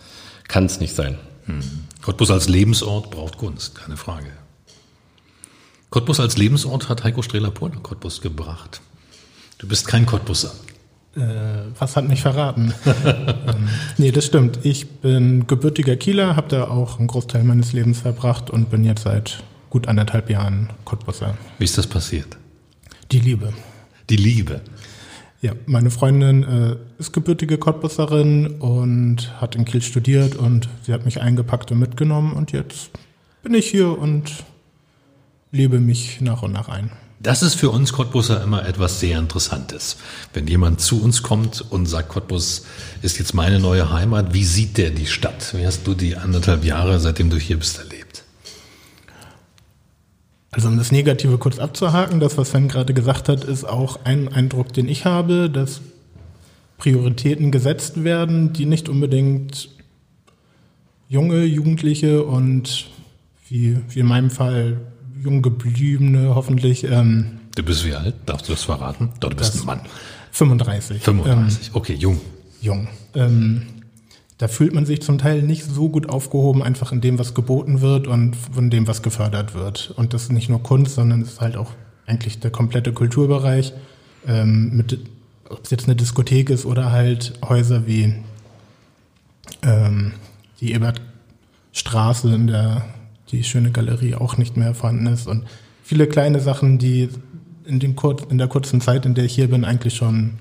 [0.49, 1.17] kann es nicht sein.
[1.47, 1.61] Hm.
[2.03, 4.44] Cottbus als Lebensort braucht Kunst, keine Frage.
[5.95, 8.81] Cottbus als Lebensort hat Heiko Strehler-Pohl nach Cottbus gebracht.
[9.59, 10.53] Du bist kein Cottbusser.
[11.15, 11.21] Äh,
[11.79, 12.75] was hat mich verraten?
[12.85, 14.59] ähm, nee, das stimmt.
[14.65, 19.05] Ich bin gebürtiger Kieler, habe da auch einen Großteil meines Lebens verbracht und bin jetzt
[19.05, 21.39] seit gut anderthalb Jahren Cottbusser.
[21.59, 22.39] Wie ist das passiert?
[23.13, 23.53] Die Liebe.
[24.11, 24.63] Die Liebe.
[25.43, 31.05] Ja, meine Freundin äh, ist gebürtige Cottbusserin und hat in Kiel studiert und sie hat
[31.05, 32.91] mich eingepackt und mitgenommen und jetzt
[33.45, 34.33] bin ich hier und
[35.55, 36.91] lebe mich nach und nach ein.
[37.21, 39.97] Das ist für uns Cottbusser immer etwas sehr Interessantes.
[40.35, 42.67] Wenn jemand zu uns kommt und sagt, Cottbus
[43.01, 45.55] ist jetzt meine neue Heimat, wie sieht der die Stadt?
[45.57, 48.25] Wie hast du die anderthalb Jahre, seitdem du hier bist, erlebt?
[50.51, 54.29] Also um das Negative kurz abzuhaken, das, was Sven gerade gesagt hat, ist auch ein
[54.29, 55.81] Eindruck, den ich habe, dass
[56.79, 59.71] Prioritäten gesetzt werden, die nicht unbedingt
[61.09, 62.91] junge, Jugendliche und
[63.49, 64.81] wie, wie in meinem Fall
[65.25, 66.85] jung gebliebene, hoffentlich.
[66.85, 68.15] Ähm, du bist wie alt?
[68.27, 69.11] Darfst du das verraten?
[69.21, 69.81] Doch, du bist ein Mann.
[70.33, 71.03] 35.
[71.03, 72.21] 35, ähm, okay, jung.
[72.61, 72.89] Jung.
[73.15, 73.63] Ähm,
[74.39, 77.81] da fühlt man sich zum Teil nicht so gut aufgehoben, einfach in dem, was geboten
[77.81, 79.93] wird und von dem, was gefördert wird.
[79.97, 81.71] Und das ist nicht nur Kunst, sondern es ist halt auch
[82.07, 83.73] eigentlich der komplette Kulturbereich.
[84.27, 84.99] Ähm, mit,
[85.49, 88.15] ob es jetzt eine Diskothek ist oder halt Häuser wie
[89.63, 90.13] ähm,
[90.61, 92.85] die Ebertstraße in der
[93.35, 95.45] die schöne Galerie auch nicht mehr vorhanden ist und
[95.83, 97.09] viele kleine Sachen, die
[97.65, 100.35] in, den Kur in der kurzen Zeit, in der ich hier bin, eigentlich schon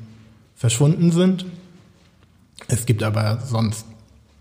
[0.56, 1.46] verschwunden sind.
[2.68, 3.86] Es gibt aber sonst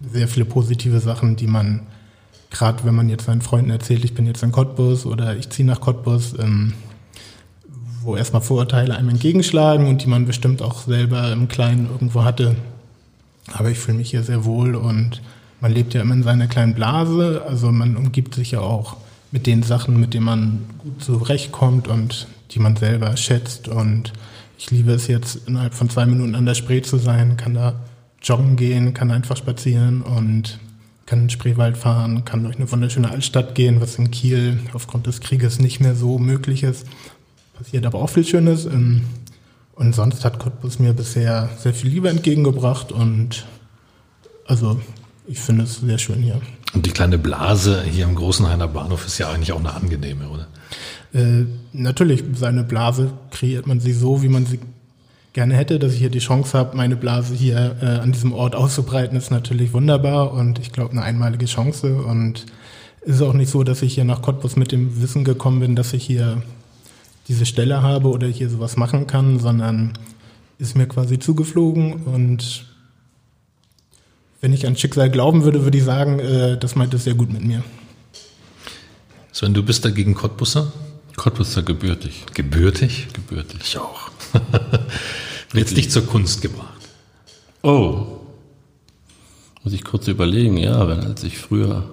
[0.01, 1.87] sehr viele positive Sachen, die man,
[2.51, 5.67] gerade wenn man jetzt seinen Freunden erzählt, ich bin jetzt in Cottbus oder ich ziehe
[5.67, 6.75] nach Cottbus, ähm,
[8.03, 12.57] wo erstmal Vorurteile einem entgegenschlagen und die man bestimmt auch selber im Kleinen irgendwo hatte.
[13.53, 15.23] Aber ich fühle mich hier sehr wohl und
[15.63, 18.97] man lebt ja immer in seiner kleinen Blase, also man umgibt sich ja auch
[19.31, 23.69] mit den Sachen, mit denen man gut zurechtkommt und die man selber schätzt.
[23.69, 24.13] Und
[24.59, 27.77] ich liebe es jetzt innerhalb von zwei Minuten an der Spree zu sein, kann da
[28.21, 30.59] joggen gehen, kann einfach spazieren und
[31.07, 35.07] kann in den Spreewald fahren, kann durch eine wunderschöne Altstadt gehen, was in Kiel aufgrund
[35.07, 36.87] des Krieges nicht mehr so möglich ist.
[37.55, 38.67] Passiert aber auch viel Schönes.
[38.67, 39.03] Ähm,
[39.75, 43.47] und sonst hat Cottbus mir bisher sehr viel Liebe entgegengebracht und
[44.45, 44.81] also
[45.27, 46.41] ich finde es sehr schön hier.
[46.75, 50.47] Und die kleine Blase hier am Großenhainer Bahnhof ist ja eigentlich auch eine angenehme, oder?
[51.13, 54.61] Äh, natürlich, seine Blase kreiert man sie so, wie man sie
[55.33, 58.55] gerne hätte, dass ich hier die Chance habe, meine Blase hier äh, an diesem Ort
[58.55, 62.47] auszubreiten, ist natürlich wunderbar und ich glaube eine einmalige Chance und
[63.01, 65.75] es ist auch nicht so, dass ich hier nach Cottbus mit dem Wissen gekommen bin,
[65.75, 66.43] dass ich hier
[67.29, 69.95] diese Stelle habe oder hier sowas machen kann, sondern
[70.59, 72.72] ist mir quasi zugeflogen und
[74.43, 77.33] wenn ich an Schicksal glauben würde, würde ich sagen, äh, das meint es sehr gut
[77.33, 77.63] mit mir.
[79.31, 80.71] Sven, du bist dagegen Cottbusser?
[81.17, 82.25] Cottbusser gebürtig.
[82.35, 83.07] Gebürtig?
[83.15, 83.61] Gebürtig.
[83.63, 84.11] Ich auch.
[85.55, 86.89] Jetzt dich zur Kunst gebracht.
[87.63, 88.19] Oh.
[89.63, 91.85] Muss ich kurz überlegen, ja, wenn als ich früher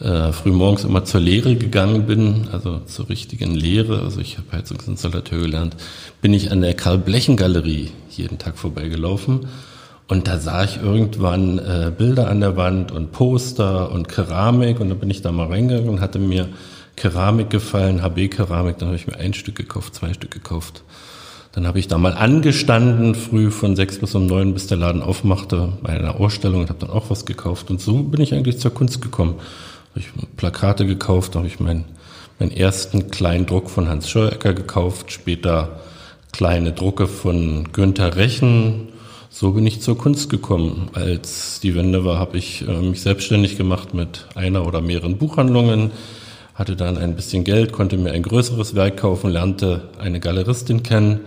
[0.00, 4.50] äh, früh morgens immer zur Lehre gegangen bin, also zur richtigen Lehre, also ich habe
[4.52, 5.76] Heizungsinstallateur gelernt,
[6.22, 9.46] bin ich an der Karl-Blechen-Galerie jeden Tag vorbeigelaufen
[10.08, 14.88] und da sah ich irgendwann äh, Bilder an der Wand und Poster und Keramik und
[14.88, 16.48] dann bin ich da mal reingegangen und hatte mir
[16.94, 20.82] Keramik gefallen, HB-Keramik, dann habe ich mir ein Stück gekauft, zwei Stück gekauft.
[21.52, 25.02] Dann habe ich da mal angestanden, früh von sechs bis um neun, bis der Laden
[25.02, 27.70] aufmachte, bei einer Ausstellung und habe dann auch was gekauft.
[27.70, 29.36] Und so bin ich eigentlich zur Kunst gekommen.
[29.90, 31.84] Habe ich Plakate gekauft, habe ich meinen,
[32.38, 35.80] meinen ersten kleinen Druck von Hans Scheuecker gekauft, später
[36.32, 38.88] kleine Drucke von Günther Rechen,
[39.38, 40.88] so bin ich zur Kunst gekommen.
[40.94, 45.90] Als die Wende war, habe ich äh, mich selbstständig gemacht mit einer oder mehreren Buchhandlungen,
[46.54, 51.20] hatte dann ein bisschen Geld, konnte mir ein größeres Werk kaufen, lernte eine Galeristin kennen.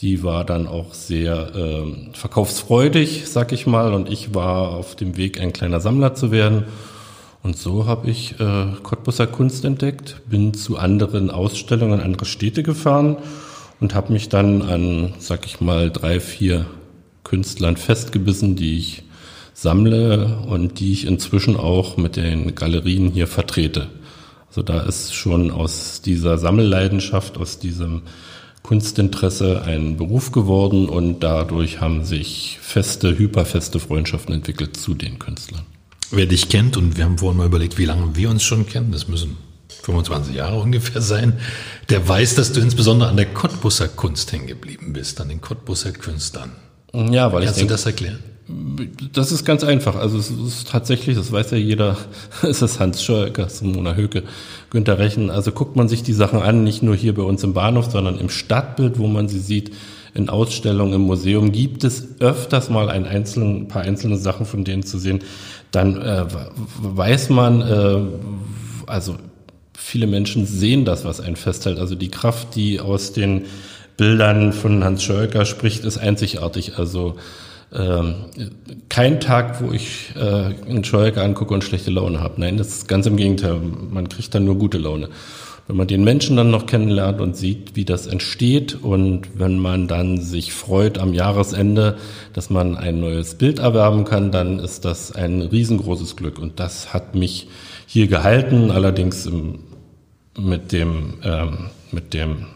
[0.00, 5.16] Die war dann auch sehr äh, verkaufsfreudig, sag ich mal, und ich war auf dem
[5.16, 6.64] Weg, ein kleiner Sammler zu werden.
[7.44, 13.18] Und so habe ich äh, Cottbusser Kunst entdeckt, bin zu anderen Ausstellungen, andere Städte gefahren
[13.78, 16.66] und habe mich dann an, sag ich mal, drei, vier
[17.26, 19.02] Künstlern festgebissen, die ich
[19.52, 23.88] sammle und die ich inzwischen auch mit den Galerien hier vertrete.
[24.48, 28.02] Also da ist schon aus dieser Sammelleidenschaft, aus diesem
[28.62, 35.62] Kunstinteresse ein Beruf geworden und dadurch haben sich feste, hyperfeste Freundschaften entwickelt zu den Künstlern.
[36.10, 38.92] Wer dich kennt, und wir haben vorhin mal überlegt, wie lange wir uns schon kennen,
[38.92, 39.36] das müssen
[39.82, 41.34] 25 Jahre ungefähr sein,
[41.88, 45.92] der weiß, dass du insbesondere an der Cottbusser Kunst hängen geblieben bist, an den Cottbusser
[45.92, 46.52] Künstlern.
[47.10, 48.18] Ja, weil Kannst ich denke, du das erklären?
[49.12, 49.96] Das ist ganz einfach.
[49.96, 51.96] Also es ist tatsächlich, das weiß ja jeder,
[52.42, 54.22] es ist Hans Schölker, Simona Höke,
[54.70, 55.30] Günter Rechen.
[55.30, 58.18] Also guckt man sich die Sachen an, nicht nur hier bei uns im Bahnhof, sondern
[58.18, 59.72] im Stadtbild, wo man sie sieht,
[60.14, 64.64] in Ausstellungen, im Museum, gibt es öfters mal ein, einzelnen, ein paar einzelne Sachen von
[64.64, 65.20] denen zu sehen.
[65.72, 66.24] Dann äh,
[66.80, 68.00] weiß man, äh,
[68.86, 69.16] also
[69.74, 71.78] viele Menschen sehen das, was einen festhält.
[71.78, 73.44] Also die Kraft, die aus den
[73.96, 76.78] Bildern von Hans Schölker spricht, ist einzigartig.
[76.78, 77.16] Also
[77.74, 78.14] ähm,
[78.88, 82.40] kein Tag, wo ich äh, einen Scheuerker angucke und schlechte Laune habe.
[82.40, 83.60] Nein, das ist ganz im Gegenteil.
[83.90, 85.08] Man kriegt dann nur gute Laune.
[85.66, 89.88] Wenn man den Menschen dann noch kennenlernt und sieht, wie das entsteht und wenn man
[89.88, 91.96] dann sich freut am Jahresende,
[92.34, 96.38] dass man ein neues Bild erwerben kann, dann ist das ein riesengroßes Glück.
[96.38, 97.48] Und das hat mich
[97.84, 99.58] hier gehalten, allerdings im,
[100.38, 102.46] mit dem, ähm, mit dem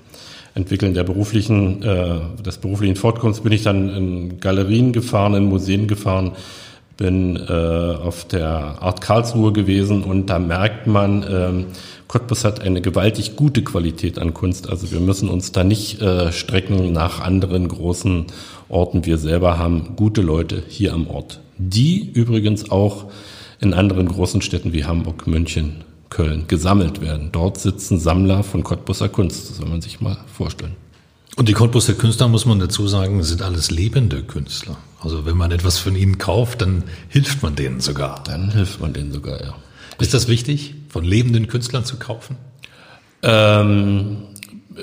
[0.54, 5.86] Entwickeln der beruflichen, äh, des beruflichen Fortkommens bin ich dann in Galerien gefahren, in Museen
[5.86, 6.32] gefahren,
[6.96, 11.64] bin äh, auf der Art Karlsruhe gewesen und da merkt man, äh,
[12.08, 14.68] Cottbus hat eine gewaltig gute Qualität an Kunst.
[14.68, 18.26] Also wir müssen uns da nicht äh, strecken nach anderen großen
[18.68, 19.06] Orten.
[19.06, 23.06] Wir selber haben gute Leute hier am Ort, die übrigens auch
[23.60, 27.30] in anderen großen Städten wie Hamburg, München, Köln gesammelt werden.
[27.32, 30.76] Dort sitzen Sammler von Cottbusser Kunst, das soll man sich mal vorstellen.
[31.36, 34.76] Und die Cottbusser Künstler, muss man dazu sagen, sind alles lebende Künstler.
[35.00, 38.22] Also wenn man etwas von ihnen kauft, dann hilft man denen sogar.
[38.24, 39.54] Dann hilft man denen sogar, ja.
[39.98, 42.36] Ist das wichtig, von lebenden Künstlern zu kaufen?
[43.22, 44.16] Ähm,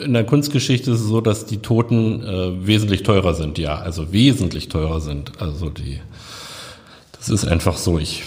[0.03, 4.11] in der Kunstgeschichte ist es so, dass die Toten äh, wesentlich teurer sind, ja, also
[4.11, 5.41] wesentlich teurer sind.
[5.41, 5.99] Also die,
[7.17, 7.99] das ist einfach so.
[7.99, 8.23] Ich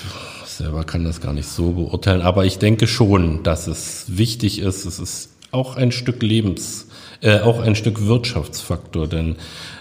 [0.61, 4.85] selber kann das gar nicht so beurteilen, aber ich denke schon, dass es wichtig ist.
[4.85, 6.87] Es ist auch ein Stück Lebens,
[7.23, 9.37] äh, auch ein Stück Wirtschaftsfaktor, denn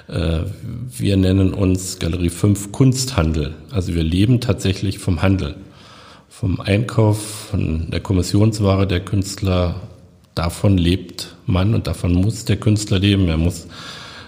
[0.07, 0.39] äh,
[0.97, 3.55] wir nennen uns Galerie 5 Kunsthandel.
[3.71, 5.55] Also wir leben tatsächlich vom Handel,
[6.29, 9.81] vom Einkauf, von der Kommissionsware der Künstler.
[10.33, 13.27] Davon lebt man und davon muss der Künstler leben.
[13.27, 13.67] Er muss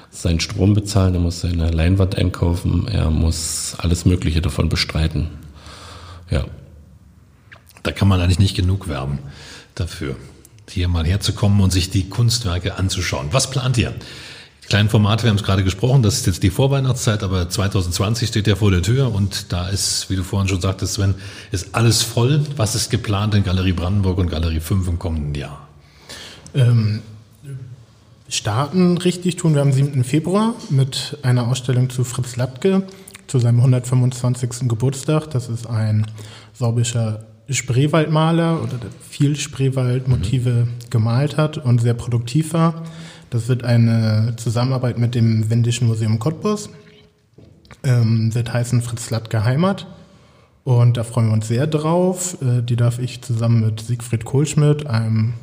[0.09, 5.40] seinen Strom bezahlen, er muss seine Leinwand einkaufen, er muss alles Mögliche davon bestreiten.
[6.31, 6.45] Ja.
[7.83, 9.19] Da kann man eigentlich nicht genug werben
[9.75, 10.15] dafür,
[10.69, 13.29] hier mal herzukommen und sich die Kunstwerke anzuschauen.
[13.31, 13.93] Was plant ihr?
[14.67, 18.47] Kleinen Formate, wir haben es gerade gesprochen, das ist jetzt die Vorweihnachtszeit, aber 2020 steht
[18.47, 21.15] ja vor der Tür und da ist, wie du vorhin schon sagtest, Sven,
[21.51, 22.45] ist alles voll.
[22.55, 25.67] Was ist geplant in Galerie Brandenburg und Galerie 5 im kommenden Jahr?
[26.53, 27.01] Ähm,
[28.29, 30.05] starten richtig tun wir am 7.
[30.05, 32.83] Februar mit einer Ausstellung zu Fritz Lattke
[33.31, 34.67] zu seinem 125.
[34.67, 35.29] Geburtstag.
[35.29, 36.05] Das ist ein
[36.51, 40.69] sorbischer Spreewaldmaler oder der viel Spreewaldmotive mhm.
[40.89, 42.83] gemalt hat und sehr produktiv war.
[43.29, 46.69] Das wird eine Zusammenarbeit mit dem Wendischen Museum Cottbus.
[47.83, 49.87] Ähm, wird heißen Fritz Lattke Heimat.
[50.65, 52.37] Und da freuen wir uns sehr drauf.
[52.41, 55.35] Äh, die darf ich zusammen mit Siegfried Kohlschmidt, einem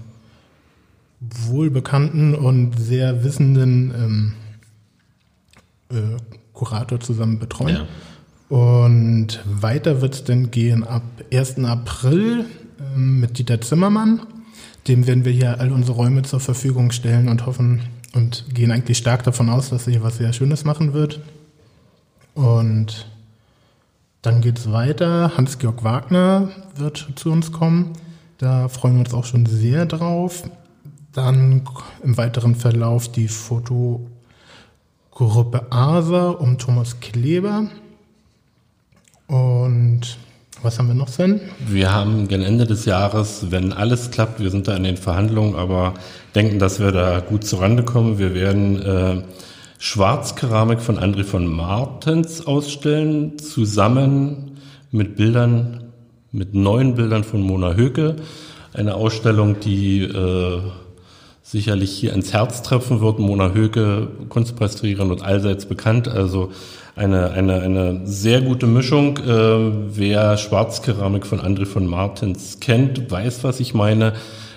[1.21, 4.48] wohlbekannten und sehr wissenden ähm, äh,
[6.59, 7.87] Kurator zusammen betreuen.
[8.51, 8.57] Ja.
[8.57, 11.59] Und weiter wird es dann gehen ab 1.
[11.65, 12.47] April
[12.81, 14.23] äh, mit Dieter Zimmermann.
[14.89, 17.83] Dem werden wir hier all unsere Räume zur Verfügung stellen und hoffen
[18.15, 21.21] und gehen eigentlich stark davon aus, dass er hier was sehr Schönes machen wird.
[22.35, 23.07] Und
[24.23, 25.33] dann geht es weiter.
[25.37, 27.93] Hans-Georg Wagner wird zu uns kommen.
[28.39, 30.45] Da freuen wir uns auch schon sehr drauf.
[31.13, 31.63] Dann
[32.03, 33.29] im weiteren Verlauf die
[35.19, 37.67] Fotogruppe ASA um Thomas Kleber.
[39.27, 40.01] Und
[40.63, 41.41] was haben wir noch, Sven?
[41.67, 45.57] Wir haben gen Ende des Jahres, wenn alles klappt, wir sind da in den Verhandlungen,
[45.57, 45.95] aber
[46.37, 48.21] denken, dass wir da gut zurande kommen.
[48.21, 49.23] Wir werden äh,
[49.81, 54.53] Schwarzkeramik von André von Martens ausstellen, zusammen
[54.93, 55.91] mit Bildern,
[56.31, 58.15] mit neuen Bildern von Mona Höke.
[58.73, 60.61] Eine Ausstellung, die äh,
[61.51, 63.19] sicherlich hier ins Herz treffen wird.
[63.19, 66.07] Mona Höke, Kunstpreisträgerin und allseits bekannt.
[66.07, 66.53] Also
[66.95, 69.17] eine, eine, eine sehr gute Mischung.
[69.17, 74.13] Äh, wer Schwarzkeramik von André von Martens kennt, weiß, was ich meine.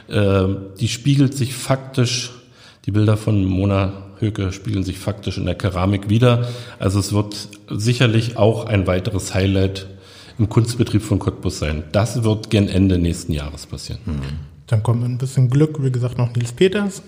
[0.10, 0.48] Äh,
[0.82, 2.32] die spiegelt sich faktisch,
[2.86, 6.50] die Bilder von Mona Höke spiegeln sich faktisch in der Keramik wieder.
[6.78, 9.88] Also es wird sicherlich auch ein weiteres Highlight
[10.38, 11.84] im Kunstbetrieb von Cottbus sein.
[11.94, 14.02] Das wird gen Ende nächsten Jahres passieren.
[14.06, 14.51] Mhm.
[14.72, 17.02] Dann kommt mit ein bisschen Glück, wie gesagt, noch Nils Peters.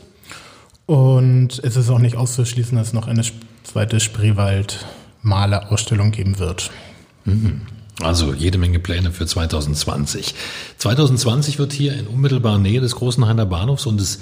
[0.85, 3.23] Und es ist auch nicht auszuschließen, dass es noch eine
[3.63, 6.71] zweite Spreewald-Malerausstellung geben wird.
[7.23, 7.61] Mhm.
[8.01, 10.35] Also jede Menge Pläne für 2020.
[10.77, 14.19] 2020 wird hier in unmittelbarer Nähe des großen Heiner Bahnhofs und es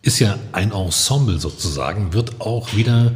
[0.00, 3.12] ist ja ein Ensemble sozusagen, wird auch wieder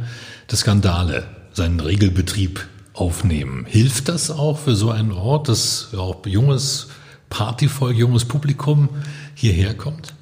[0.49, 3.65] das Skandale seinen Regelbetrieb aufnehmen.
[3.67, 6.89] Hilft das auch für so einen Ort, dass auch junges
[7.33, 8.89] Partyvolk, junges Publikum
[9.33, 10.13] hierher kommt?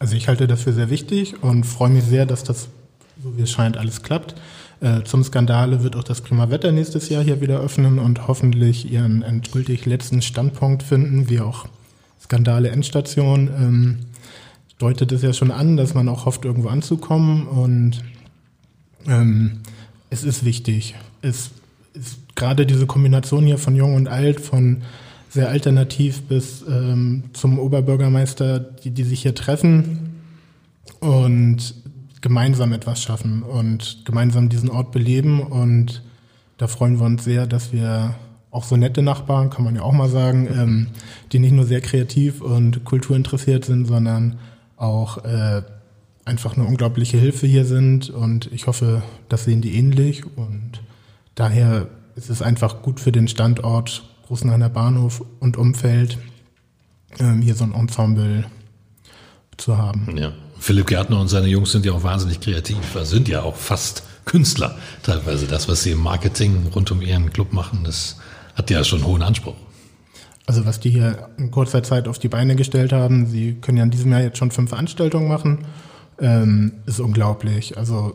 [0.00, 2.66] Also ich halte das für sehr wichtig und freue mich sehr, dass das,
[3.22, 4.34] so wie es scheint, alles klappt.
[4.80, 8.90] Äh, zum Skandale wird auch das Prima Wetter nächstes Jahr hier wieder öffnen und hoffentlich
[8.90, 11.66] ihren endgültig letzten Standpunkt finden, wie auch
[12.20, 13.46] Skandale Endstation.
[13.46, 13.98] Ähm,
[14.78, 18.02] deutet es ja schon an, dass man auch hofft, irgendwo anzukommen und
[19.06, 19.60] ähm,
[20.08, 20.96] es ist wichtig.
[21.22, 21.50] Es
[21.94, 24.82] ist gerade diese Kombination hier von Jung und Alt, von
[25.30, 30.20] sehr alternativ bis ähm, zum Oberbürgermeister, die, die sich hier treffen
[30.98, 31.74] und
[32.20, 35.40] gemeinsam etwas schaffen und gemeinsam diesen Ort beleben.
[35.40, 36.02] Und
[36.58, 38.16] da freuen wir uns sehr, dass wir
[38.50, 40.86] auch so nette Nachbarn, kann man ja auch mal sagen, ähm,
[41.30, 44.40] die nicht nur sehr kreativ und kulturinteressiert sind, sondern
[44.76, 45.62] auch äh,
[46.24, 48.10] einfach eine unglaubliche Hilfe hier sind.
[48.10, 50.24] Und ich hoffe, das sehen die ähnlich.
[50.36, 50.82] Und
[51.36, 56.16] daher ist es einfach gut für den Standort Großenhainer Bahnhof und Umfeld,
[57.18, 58.44] ähm, hier so ein Ensemble
[59.56, 60.16] zu haben.
[60.16, 60.30] Ja.
[60.60, 64.04] Philipp Gärtner und seine Jungs sind ja auch wahnsinnig kreativ, also sind ja auch fast
[64.26, 65.48] Künstler teilweise.
[65.48, 68.18] Das, was sie im Marketing rund um ihren Club machen, das
[68.54, 69.56] hat ja schon hohen Anspruch.
[70.46, 73.82] Also was die hier in kurzer Zeit auf die Beine gestellt haben, sie können ja
[73.82, 75.66] in diesem Jahr jetzt schon fünf Veranstaltungen machen,
[76.20, 77.76] ähm, ist unglaublich.
[77.76, 78.14] Also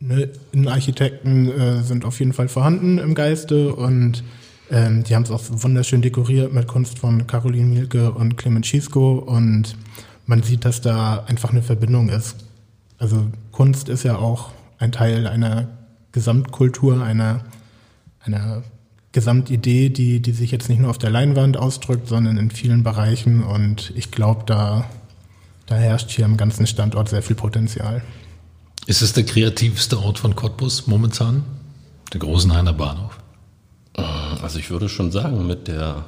[0.00, 4.22] ne, Innenarchitekten äh, sind auf jeden Fall vorhanden im Geiste und
[4.70, 9.14] ähm, die haben es auch wunderschön dekoriert mit Kunst von Caroline Mielke und Clement Schisco
[9.18, 9.76] und
[10.26, 12.36] man sieht, dass da einfach eine Verbindung ist.
[12.98, 15.68] Also Kunst ist ja auch ein Teil einer
[16.12, 17.44] Gesamtkultur, einer,
[18.20, 18.62] einer
[19.12, 23.42] Gesamtidee, die, die sich jetzt nicht nur auf der Leinwand ausdrückt, sondern in vielen Bereichen.
[23.42, 24.86] Und ich glaube, da,
[25.66, 28.02] da herrscht hier am ganzen Standort sehr viel Potenzial.
[28.86, 31.44] Ist es der kreativste Ort von Cottbus momentan?
[32.12, 33.21] Der Großenhainer Bahnhof?
[33.94, 36.04] Also ich würde schon sagen, mit der,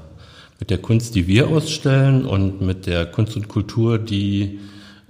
[0.59, 4.61] mit der Kunst, die wir ausstellen und mit der Kunst und Kultur, die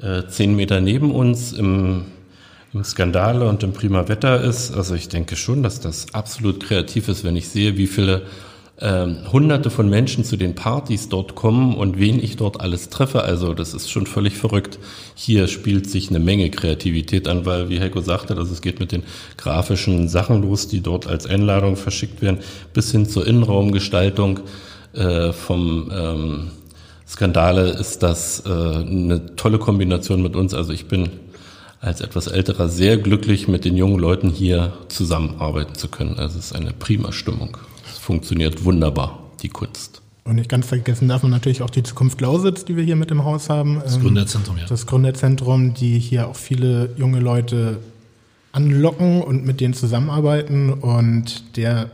[0.01, 2.07] äh, zehn Meter neben uns im,
[2.73, 7.09] im Skandale und im Prima Wetter ist, also ich denke schon, dass das absolut kreativ
[7.09, 8.23] ist, wenn ich sehe, wie viele
[8.81, 13.23] ähm, hunderte von Menschen zu den Partys dort kommen und wen ich dort alles treffe.
[13.23, 14.79] Also das ist schon völlig verrückt.
[15.15, 18.91] Hier spielt sich eine Menge Kreativität an, weil, wie Heiko sagte, also es geht mit
[18.91, 19.05] den
[19.37, 22.39] grafischen Sachen los, die dort als Einladung verschickt werden,
[22.73, 24.41] bis hin zur Innenraumgestaltung
[24.93, 26.51] äh, vom ähm,
[27.07, 30.53] Skandale ist das äh, eine tolle Kombination mit uns.
[30.53, 31.11] Also ich bin
[31.81, 36.19] als etwas älterer sehr glücklich, mit den jungen Leuten hier zusammenarbeiten zu können.
[36.19, 37.59] Also es ist eine prima Stimmung
[38.05, 40.03] funktioniert wunderbar, die Kunst.
[40.25, 43.11] Und nicht ganz vergessen darf man natürlich auch die Zukunft Lausitz, die wir hier mit
[43.11, 43.81] im Haus haben.
[43.83, 44.67] Das Gründerzentrum, ja.
[44.67, 47.81] Das Gründerzentrum, die hier auch viele junge Leute
[48.53, 51.91] anlocken und mit denen zusammenarbeiten und der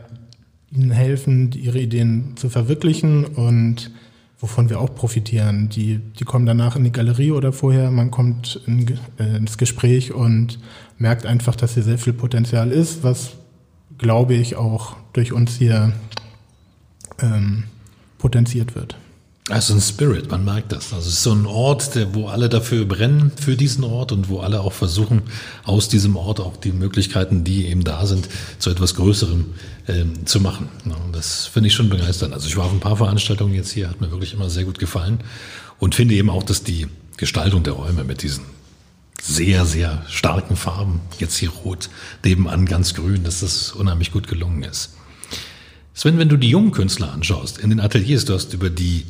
[0.71, 3.91] ihnen helfen, ihre Ideen zu verwirklichen und
[4.39, 5.69] wovon wir auch profitieren.
[5.69, 10.13] Die, die kommen danach in die Galerie oder vorher, man kommt in, äh, ins Gespräch
[10.13, 10.59] und
[10.97, 13.31] merkt einfach, dass hier sehr viel Potenzial ist, was
[13.97, 15.93] glaube ich, auch durch uns hier
[17.19, 17.65] ähm,
[18.17, 18.95] potenziert wird.
[19.49, 20.93] Also ein Spirit, man merkt das.
[20.93, 24.29] Also es ist so ein Ort, der, wo alle dafür brennen, für diesen Ort und
[24.29, 25.23] wo alle auch versuchen,
[25.65, 29.45] aus diesem Ort auch die Möglichkeiten, die eben da sind, zu etwas Größerem
[29.87, 30.69] ähm, zu machen.
[31.11, 32.33] Das finde ich schon begeisternd.
[32.33, 34.79] Also ich war auf ein paar Veranstaltungen jetzt hier, hat mir wirklich immer sehr gut
[34.79, 35.19] gefallen
[35.79, 36.87] und finde eben auch, dass die
[37.17, 38.45] Gestaltung der Räume mit diesen
[39.21, 41.01] sehr, sehr starken Farben.
[41.19, 41.89] Jetzt hier rot,
[42.23, 44.91] nebenan ganz grün, dass das unheimlich gut gelungen ist.
[45.93, 49.05] Sven, wenn du die jungen Künstler anschaust, in den Ateliers, du hast über die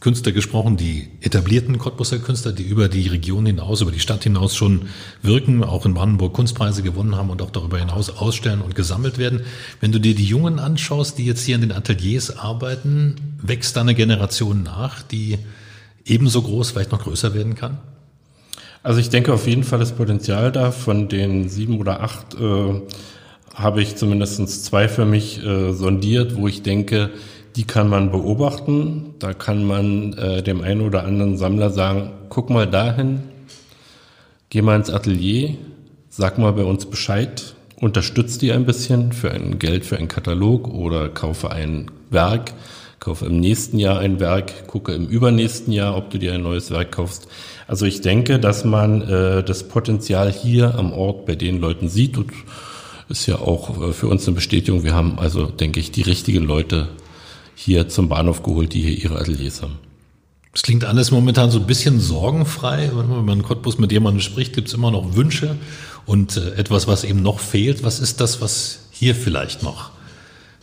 [0.00, 4.54] Künstler gesprochen, die etablierten Cottbuser Künstler, die über die Region hinaus, über die Stadt hinaus
[4.54, 4.88] schon
[5.22, 9.42] wirken, auch in Brandenburg Kunstpreise gewonnen haben und auch darüber hinaus ausstellen und gesammelt werden.
[9.80, 13.80] Wenn du dir die Jungen anschaust, die jetzt hier in den Ateliers arbeiten, wächst da
[13.80, 15.38] eine Generation nach, die
[16.04, 17.78] ebenso groß, vielleicht noch größer werden kann?
[18.82, 20.70] Also ich denke auf jeden Fall das Potenzial da.
[20.70, 22.82] Von den sieben oder acht äh,
[23.54, 27.10] habe ich zumindest zwei für mich äh, sondiert, wo ich denke,
[27.56, 29.14] die kann man beobachten.
[29.20, 33.22] Da kann man äh, dem einen oder anderen Sammler sagen, guck mal dahin,
[34.50, 35.54] geh mal ins Atelier,
[36.08, 40.68] sag mal bei uns Bescheid, unterstützt die ein bisschen für ein Geld für einen Katalog
[40.68, 42.54] oder kaufe ein Werk,
[42.98, 46.70] kaufe im nächsten Jahr ein Werk, gucke im übernächsten Jahr, ob du dir ein neues
[46.72, 47.28] Werk kaufst.
[47.68, 52.18] Also ich denke, dass man äh, das Potenzial hier am Ort bei den Leuten sieht
[52.18, 52.32] und
[53.14, 54.82] ist ja auch äh, für uns eine Bestätigung.
[54.82, 56.88] Wir haben also, denke ich, die richtigen Leute
[57.54, 59.78] hier zum Bahnhof geholt, die hier ihre Ateliers haben.
[60.52, 62.90] Es klingt alles momentan so ein bisschen sorgenfrei.
[62.92, 65.56] Wenn man in Cottbus mit jemandem spricht, gibt es immer noch Wünsche
[66.06, 67.84] und äh, etwas, was eben noch fehlt.
[67.84, 69.90] Was ist das, was hier vielleicht noch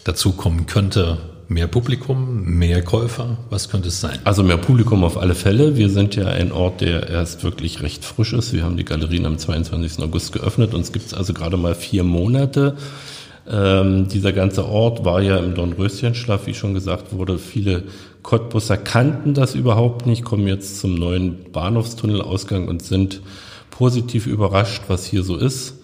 [0.04, 1.20] dazu kommen könnte?
[1.52, 3.38] Mehr Publikum, mehr Käufer?
[3.50, 4.20] Was könnte es sein?
[4.24, 5.76] Also mehr Publikum auf alle Fälle.
[5.76, 8.54] Wir sind ja ein Ort, der erst wirklich recht frisch ist.
[8.54, 10.02] Wir haben die Galerien am 22.
[10.02, 10.72] August geöffnet.
[10.94, 12.78] Gibt es also gerade mal vier Monate.
[13.52, 17.38] Ähm, dieser ganze Ort war ja im Dornröschenschlaf, wie schon gesagt wurde.
[17.38, 17.84] Viele
[18.24, 23.20] Cottbusser kannten das überhaupt nicht, kommen jetzt zum neuen Bahnhofstunnelausgang und sind
[23.72, 25.81] positiv überrascht, was hier so ist.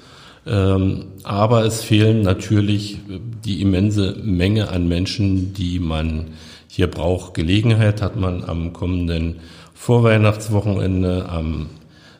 [0.47, 2.99] Ähm, aber es fehlen natürlich
[3.45, 6.27] die immense Menge an Menschen, die man
[6.67, 7.33] hier braucht.
[7.33, 9.37] Gelegenheit hat man am kommenden
[9.73, 11.67] Vorweihnachtswochenende, am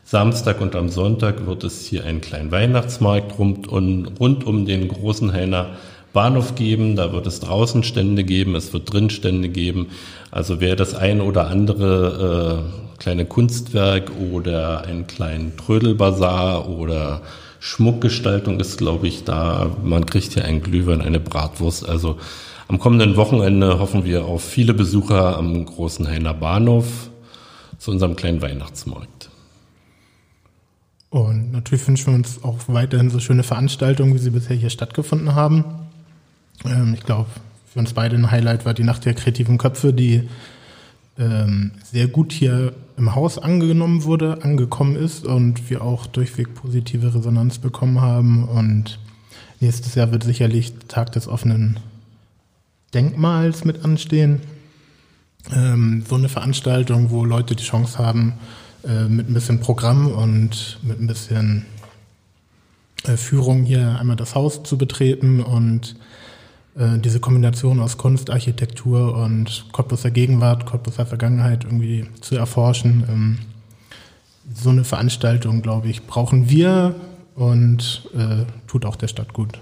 [0.03, 5.33] Samstag und am Sonntag wird es hier einen kleinen Weihnachtsmarkt rund, rund um den großen
[5.33, 5.71] Heiner
[6.13, 6.95] Bahnhof geben.
[6.95, 9.87] Da wird es draußen Stände geben, es wird drin Stände geben.
[10.31, 12.63] Also wer das ein oder andere
[12.97, 17.21] äh, kleine Kunstwerk oder einen kleinen Trödelbazar oder
[17.59, 19.75] Schmuckgestaltung ist, glaube ich, da.
[19.83, 21.87] Man kriegt hier einen Glühwein, eine Bratwurst.
[21.87, 22.17] Also
[22.67, 27.09] am kommenden Wochenende hoffen wir auf viele Besucher am großen Heiner Bahnhof
[27.77, 29.29] zu unserem kleinen Weihnachtsmarkt.
[31.09, 35.35] Und natürlich wünschen wir uns auch weiterhin so schöne Veranstaltungen, wie sie bisher hier stattgefunden
[35.35, 35.63] haben.
[36.65, 37.29] Ähm, ich glaube,
[37.71, 40.27] für uns beide ein Highlight war die Nacht der kreativen Köpfe, die
[41.19, 47.13] ähm, sehr gut hier im Haus angenommen wurde, angekommen ist und wir auch durchweg positive
[47.13, 48.43] Resonanz bekommen haben.
[48.45, 48.99] Und
[49.59, 51.79] nächstes Jahr wird sicherlich Tag des offenen
[52.93, 54.41] Denkmals mit anstehen.
[55.53, 58.33] Ähm, so eine Veranstaltung, wo Leute die Chance haben,
[58.83, 61.65] äh, mit ein bisschen Programm und mit ein bisschen
[63.03, 65.95] äh, Führung hier einmal das Haus zu betreten und
[66.77, 73.03] äh, diese Kombination aus Kunst, Architektur und Cottbuser Gegenwart, Cottbuser Vergangenheit irgendwie zu erforschen.
[73.09, 73.37] Ähm,
[74.53, 76.95] so eine Veranstaltung, glaube ich, brauchen wir
[77.35, 79.59] und äh, tut auch der Stadt gut.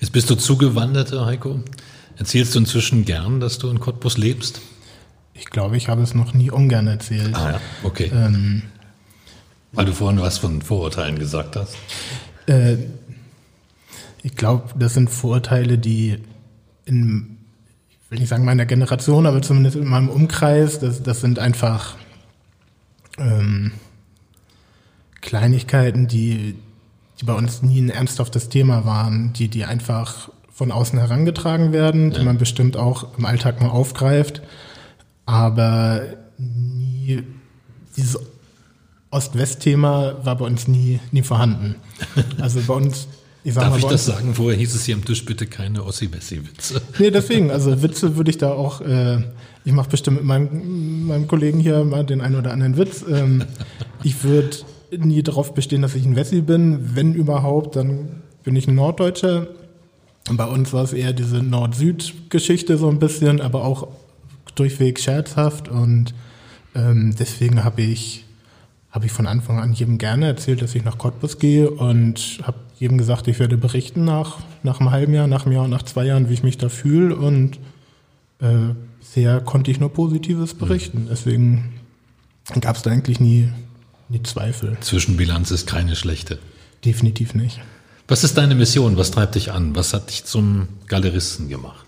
[0.00, 1.60] Jetzt bist du zugewanderter, Heiko.
[2.16, 4.60] Erzählst du inzwischen gern, dass du in Cottbus lebst?
[5.32, 7.34] Ich glaube, ich habe es noch nie ungern erzählt.
[7.34, 8.10] Ah ja, okay.
[8.14, 8.62] Ähm,
[9.72, 11.74] Weil du vorhin was von Vorurteilen gesagt hast.
[12.46, 12.76] Äh,
[14.24, 16.18] ich glaube, das sind Vorurteile, die
[16.84, 17.38] in,
[17.88, 21.94] ich will nicht sagen meiner Generation, aber zumindest in meinem Umkreis, das, das sind einfach
[23.18, 23.70] ähm,
[25.20, 26.56] Kleinigkeiten, die,
[27.20, 32.10] die bei uns nie ein ernsthaftes Thema waren, die, die einfach von außen herangetragen werden,
[32.10, 32.18] ja.
[32.18, 34.42] die man bestimmt auch im Alltag mal aufgreift
[35.26, 36.02] aber
[36.38, 37.22] nie,
[37.96, 38.18] dieses
[39.10, 41.76] Ost-West-Thema war bei uns nie, nie vorhanden.
[42.40, 43.08] Also bei uns,
[43.44, 44.34] ich Darf mal, ich das sagen?
[44.34, 46.80] Vorher hieß es hier am Tisch bitte keine Ossi-Wessi-Witze.
[46.98, 49.18] Nee, deswegen, also Witze würde ich da auch, äh,
[49.64, 53.04] ich mache bestimmt mit meinem, meinem Kollegen hier mal den einen oder anderen Witz.
[53.08, 53.44] Ähm,
[54.02, 54.56] ich würde
[54.96, 56.96] nie darauf bestehen, dass ich ein Wessi bin.
[56.96, 59.48] Wenn überhaupt, dann bin ich ein Norddeutscher.
[60.32, 63.88] Bei uns war es eher diese Nord-Süd-Geschichte so ein bisschen, aber auch
[64.54, 66.14] durchweg scherzhaft und
[66.74, 68.24] ähm, deswegen habe ich,
[68.94, 72.58] hab ich von Anfang an jedem gerne erzählt, dass ich nach Cottbus gehe und habe
[72.78, 75.82] jedem gesagt, ich werde berichten nach, nach einem halben Jahr, nach einem Jahr und nach
[75.82, 77.58] zwei Jahren, wie ich mich da fühle und
[78.38, 81.08] äh, bisher konnte ich nur Positives berichten.
[81.10, 81.72] Deswegen
[82.60, 83.48] gab es da eigentlich nie,
[84.10, 84.76] nie Zweifel.
[84.80, 86.38] Zwischenbilanz ist keine schlechte.
[86.84, 87.60] Definitiv nicht.
[88.06, 88.96] Was ist deine Mission?
[88.96, 89.74] Was treibt dich an?
[89.74, 91.84] Was hat dich zum Galeristen gemacht?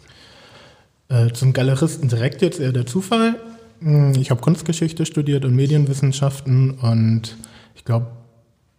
[1.08, 3.36] Äh, zum Galeristen direkt jetzt eher der Zufall.
[3.80, 7.36] Hm, ich habe Kunstgeschichte studiert und Medienwissenschaften und
[7.74, 8.06] ich glaube,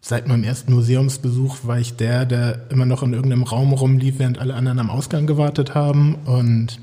[0.01, 4.39] seit meinem ersten Museumsbesuch war ich der, der immer noch in irgendeinem Raum rumlief, während
[4.39, 6.79] alle anderen am Ausgang gewartet haben und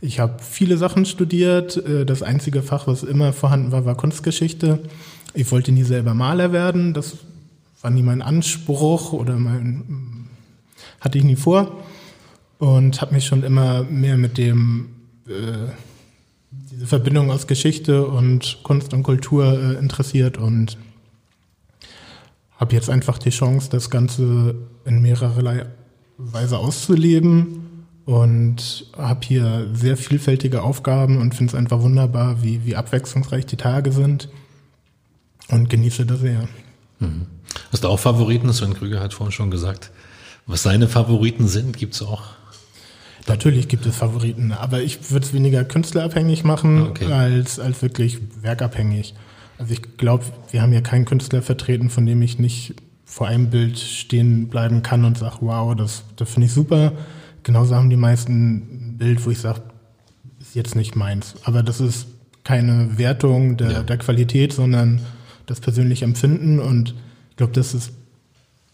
[0.00, 1.76] Ich habe viele Sachen studiert.
[1.76, 4.78] Äh, das einzige Fach, was immer vorhanden war, war Kunstgeschichte.
[5.34, 6.94] Ich wollte nie selber Maler werden.
[6.94, 7.16] Das
[7.82, 10.28] war nie mein Anspruch oder mein
[11.00, 11.84] hatte ich nie vor
[12.58, 14.88] und habe mich schon immer mehr mit dem
[15.26, 15.70] äh,
[16.78, 20.78] diese Verbindung aus Geschichte und Kunst und Kultur äh, interessiert und
[22.56, 24.54] habe jetzt einfach die Chance, das Ganze
[24.84, 25.66] in mehrererlei
[26.18, 32.76] Weise auszuleben und habe hier sehr vielfältige Aufgaben und finde es einfach wunderbar, wie, wie
[32.76, 34.28] abwechslungsreich die Tage sind
[35.48, 36.48] und genieße das sehr.
[37.00, 37.26] Mhm.
[37.72, 38.52] Hast du auch Favoriten?
[38.52, 39.90] Sven Krüger hat vorhin schon gesagt,
[40.46, 42.22] was seine Favoriten sind, gibt es auch?
[43.28, 47.12] Natürlich gibt es Favoriten, aber ich würde es weniger künstlerabhängig machen okay.
[47.12, 49.14] als, als wirklich werkabhängig.
[49.58, 52.74] Also ich glaube, wir haben hier keinen Künstler vertreten, von dem ich nicht
[53.04, 56.92] vor einem Bild stehen bleiben kann und sage, wow, das, das finde ich super.
[57.42, 59.62] Genauso haben die meisten ein Bild, wo ich sage,
[60.40, 61.34] ist jetzt nicht meins.
[61.44, 62.06] Aber das ist
[62.44, 63.82] keine Wertung der, ja.
[63.82, 65.00] der Qualität, sondern
[65.46, 66.60] das persönliche Empfinden.
[66.60, 66.94] Und
[67.30, 67.92] ich glaube, das ist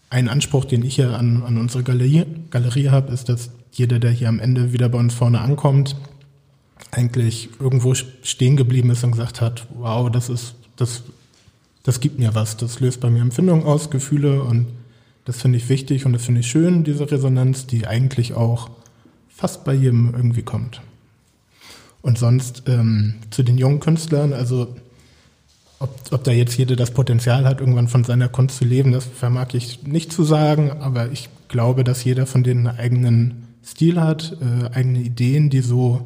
[0.09, 4.11] ein Anspruch, den ich hier an, an unsere Galerie, Galerie habe, ist, dass jeder, der
[4.11, 5.97] hier am Ende wieder bei uns vorne ankommt,
[6.91, 11.03] eigentlich irgendwo stehen geblieben ist und gesagt hat, wow, das ist, das,
[11.83, 14.67] das gibt mir was, das löst bei mir Empfindungen aus, Gefühle und
[15.25, 18.69] das finde ich wichtig und das finde ich schön, diese Resonanz, die eigentlich auch
[19.27, 20.81] fast bei jedem irgendwie kommt.
[22.01, 24.75] Und sonst ähm, zu den jungen Künstlern, also
[25.79, 29.05] ob, ob da jetzt jeder das Potenzial hat, irgendwann von seiner Kunst zu leben, das
[29.05, 33.99] vermag ich nicht zu sagen, aber ich glaube, dass jeder von denen einen eigenen Stil
[33.99, 36.05] hat, äh, eigene Ideen, die so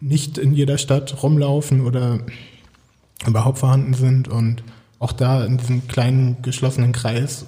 [0.00, 2.20] nicht in jeder Stadt rumlaufen oder
[3.26, 4.28] überhaupt vorhanden sind.
[4.28, 4.62] Und
[4.98, 7.46] auch da in diesem kleinen geschlossenen Kreis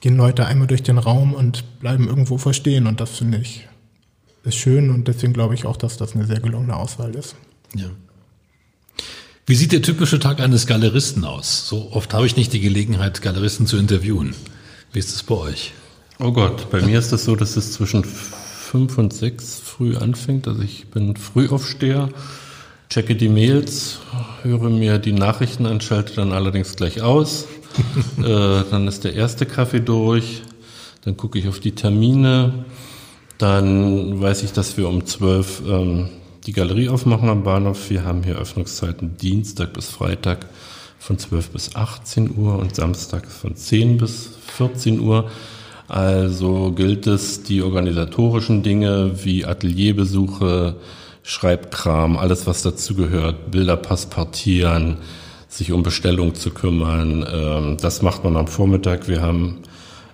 [0.00, 2.86] gehen Leute einmal durch den Raum und bleiben irgendwo verstehen.
[2.86, 3.68] Und das finde ich
[4.44, 7.36] ist schön und deswegen glaube ich auch, dass das eine sehr gelungene Auswahl ist.
[7.74, 7.86] Ja.
[9.46, 11.68] Wie sieht der typische Tag eines Galeristen aus?
[11.68, 14.34] So oft habe ich nicht die Gelegenheit, Galeristen zu interviewen.
[14.92, 15.72] Wie ist es bei euch?
[16.18, 18.04] Oh Gott, bei mir ist es das so, dass es zwischen
[18.72, 20.48] fünf und sechs früh anfängt.
[20.48, 22.08] Also ich bin Frühaufsteher,
[22.88, 23.98] checke die Mails,
[24.42, 27.48] höre mir die Nachrichten an, schalte dann allerdings gleich aus.
[28.18, 30.40] äh, dann ist der erste Kaffee durch,
[31.04, 32.64] dann gucke ich auf die Termine,
[33.36, 36.08] dann weiß ich, dass wir um zwölf ähm,
[36.46, 37.90] die Galerie aufmachen am Bahnhof.
[37.90, 40.46] Wir haben hier Öffnungszeiten Dienstag bis Freitag
[40.98, 45.30] von 12 bis 18 Uhr und Samstag von 10 bis 14 Uhr.
[45.88, 50.76] Also gilt es, die organisatorischen Dinge wie Atelierbesuche,
[51.22, 54.98] Schreibkram, alles was dazugehört, Bilderpass partieren,
[55.48, 57.26] sich um Bestellung zu kümmern.
[57.32, 59.08] Ähm, das macht man am Vormittag.
[59.08, 59.58] Wir haben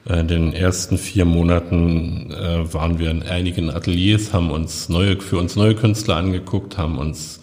[0.09, 5.37] in den ersten vier Monaten äh, waren wir in einigen Ateliers, haben uns neue, für
[5.37, 7.41] uns neue Künstler angeguckt, haben uns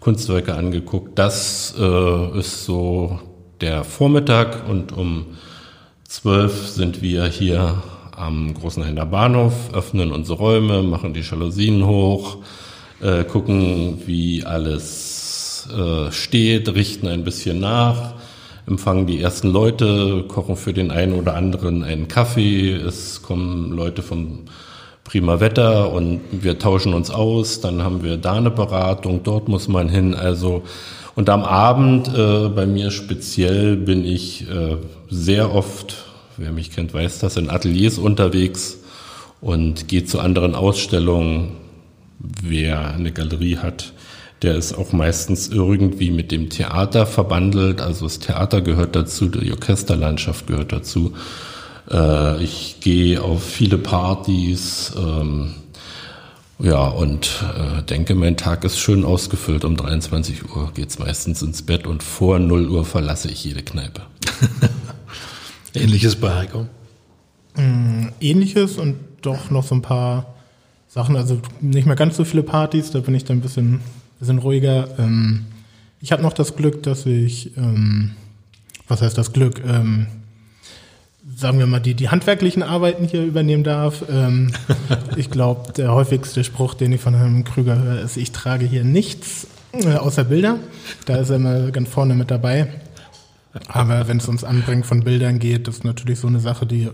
[0.00, 1.18] Kunstwerke angeguckt.
[1.18, 3.18] Das äh, ist so
[3.60, 5.26] der Vormittag und um
[6.12, 7.82] zwölf sind wir hier
[8.14, 12.36] am Großen Händler Bahnhof, öffnen unsere Räume, machen die Jalousien hoch,
[13.00, 18.12] äh, gucken, wie alles äh, steht, richten ein bisschen nach
[18.66, 22.72] empfangen die ersten Leute, kochen für den einen oder anderen einen Kaffee.
[22.72, 24.44] Es kommen Leute vom
[25.02, 27.60] Prima Wetter und wir tauschen uns aus.
[27.60, 30.14] Dann haben wir da eine Beratung, dort muss man hin.
[30.14, 30.62] Also
[31.14, 34.76] und am Abend äh, bei mir speziell bin ich äh,
[35.10, 35.96] sehr oft,
[36.36, 38.78] wer mich kennt, weiß das, in Ateliers unterwegs
[39.40, 41.56] und gehe zu anderen Ausstellungen.
[42.18, 43.92] Wer eine Galerie hat,
[44.42, 47.80] der ist auch meistens irgendwie mit dem Theater verbandelt.
[47.80, 51.14] Also das Theater gehört dazu, die Orchesterlandschaft gehört dazu.
[51.90, 54.92] Äh, ich gehe auf viele Partys.
[54.96, 55.54] Ähm,
[56.62, 59.64] ja, und äh, denke, mein Tag ist schön ausgefüllt.
[59.64, 64.02] Um 23 Uhr geht's meistens ins Bett und vor 0 Uhr verlasse ich jede Kneipe.
[65.74, 66.66] Ähnliches bei Heiko?
[67.56, 70.34] Mm, ähnliches und doch noch so ein paar
[70.88, 73.80] Sachen, also nicht mehr ganz so viele Partys, da bin ich dann ein bisschen
[74.22, 74.88] sind ruhiger.
[74.98, 75.46] Ähm,
[76.00, 78.12] ich habe noch das Glück, dass ich, ähm,
[78.88, 79.62] was heißt das Glück?
[79.64, 80.06] Ähm,
[81.24, 84.04] sagen wir mal, die, die handwerklichen Arbeiten hier übernehmen darf.
[84.10, 84.52] Ähm,
[85.16, 88.84] ich glaube, der häufigste Spruch, den ich von Herrn Krüger höre, ist, ich trage hier
[88.84, 90.58] nichts äh, außer Bilder.
[91.06, 92.68] Da ist er immer ganz vorne mit dabei.
[93.68, 96.88] Aber wenn es ums Anbringen von Bildern geht, das ist natürlich so eine Sache, die,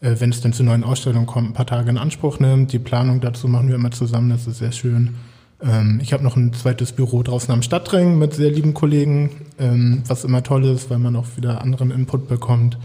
[0.00, 2.72] äh, wenn es denn zu neuen Ausstellungen kommt, ein paar Tage in Anspruch nimmt.
[2.72, 5.16] Die Planung dazu machen wir immer zusammen, das ist sehr schön.
[5.62, 10.02] Ähm, ich habe noch ein zweites Büro draußen am Stadtring mit sehr lieben Kollegen, ähm,
[10.06, 12.78] was immer toll ist, weil man auch wieder anderen Input bekommt.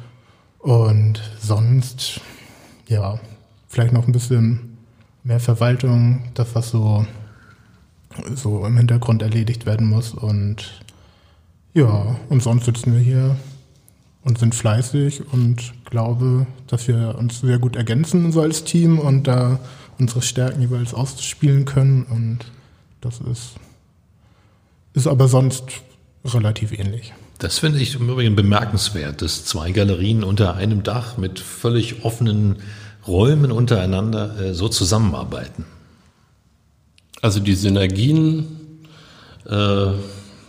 [0.66, 2.22] Und sonst,
[2.88, 3.20] ja,
[3.68, 4.78] vielleicht noch ein bisschen
[5.24, 7.05] mehr Verwaltung, das was so
[8.34, 10.16] so im Hintergrund erledigt werden muss.
[10.16, 10.82] Und
[11.76, 13.36] ja, und sonst sitzen wir hier
[14.24, 19.28] und sind fleißig und glaube, dass wir uns sehr gut ergänzen so als Team und
[19.28, 19.59] da
[19.99, 22.07] unsere Stärken jeweils ausspielen können.
[22.09, 22.39] Und
[23.01, 23.51] das ist,
[24.93, 25.66] ist aber sonst
[26.24, 27.13] relativ ähnlich.
[27.38, 32.57] Das finde ich im Übrigen bemerkenswert, dass zwei Galerien unter einem Dach mit völlig offenen
[33.07, 35.65] Räumen untereinander äh, so zusammenarbeiten.
[37.21, 38.47] Also die Synergien
[39.47, 39.88] äh,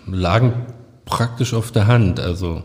[0.06, 0.66] lagen
[1.04, 2.20] praktisch auf der Hand.
[2.20, 2.62] Also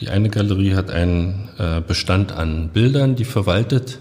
[0.00, 4.00] die eine Galerie hat einen äh, Bestand an Bildern, die verwaltet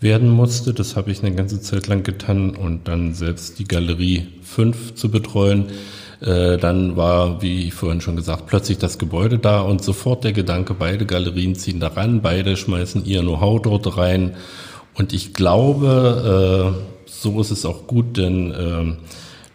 [0.00, 0.74] werden musste.
[0.74, 5.10] Das habe ich eine ganze Zeit lang getan und dann selbst die Galerie 5 zu
[5.10, 5.66] betreuen.
[6.22, 10.74] Äh, dann war, wie vorhin schon gesagt, plötzlich das Gebäude da und sofort der Gedanke,
[10.74, 14.36] beide Galerien ziehen da ran, beide schmeißen ihr Know-how dort rein.
[14.94, 18.96] Und ich glaube, äh, so ist es auch gut, denn äh,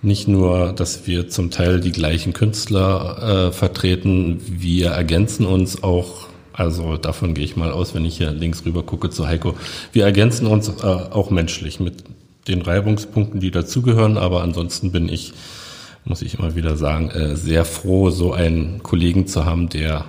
[0.02, 6.28] nicht nur, dass wir zum Teil die gleichen Künstler äh, vertreten, wir ergänzen uns auch,
[6.54, 9.56] also davon gehe ich mal aus, wenn ich hier links rüber gucke zu Heiko,
[9.94, 12.04] wir ergänzen uns äh, auch menschlich mit
[12.48, 15.34] den Reibungspunkten, die dazugehören, aber ansonsten bin ich,
[16.08, 20.06] muss ich immer wieder sagen, äh, sehr froh, so einen Kollegen zu haben, der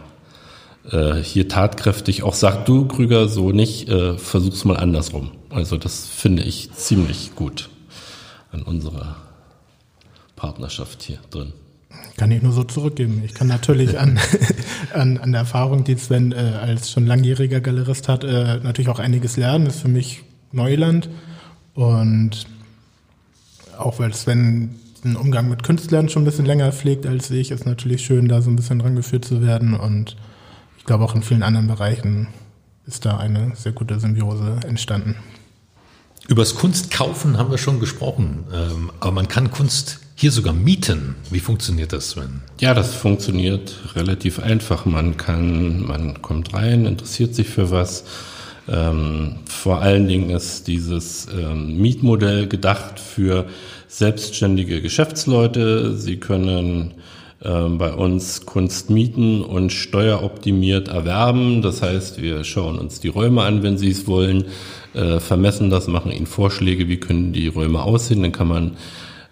[0.91, 5.33] äh, hier tatkräftig auch sagt, du Krüger, so nicht, äh, versuch's mal andersrum.
[5.51, 7.69] Also das finde ich ziemlich gut
[8.53, 9.17] an unserer
[10.37, 11.53] Partnerschaft hier drin.
[12.17, 13.23] Kann ich nur so zurückgeben.
[13.25, 14.19] Ich kann natürlich an,
[14.93, 18.99] an, an der Erfahrung, die Sven äh, als schon langjähriger Galerist hat, äh, natürlich auch
[18.99, 19.67] einiges lernen.
[19.67, 20.23] Ist für mich
[20.53, 21.09] Neuland.
[21.75, 22.47] Und
[23.77, 27.67] auch weil Sven den Umgang mit Künstlern schon ein bisschen länger pflegt als ich, ist
[27.67, 29.75] natürlich schön, da so ein bisschen rangeführt zu werden.
[29.75, 30.17] Und
[30.79, 32.29] ich glaube auch in vielen anderen Bereichen
[32.87, 35.17] ist da eine sehr gute Symbiose entstanden.
[36.27, 41.15] Übers Kunstkaufen haben wir schon gesprochen, ähm, aber man kann Kunst hier sogar mieten.
[41.31, 42.43] Wie funktioniert das, Sven?
[42.61, 44.85] Ja, das funktioniert relativ einfach.
[44.85, 48.05] Man kann, man kommt rein, interessiert sich für was.
[48.69, 53.47] Ähm, vor allen Dingen ist dieses ähm, Mietmodell gedacht für
[53.89, 55.97] selbstständige Geschäftsleute.
[55.97, 56.95] Sie können
[57.43, 61.61] ähm, bei uns Kunst mieten und steueroptimiert erwerben.
[61.61, 64.45] Das heißt, wir schauen uns die Räume an, wenn Sie es wollen,
[64.95, 68.23] äh, vermessen das, machen Ihnen Vorschläge, wie können die Räume aussehen.
[68.23, 68.77] Dann kann man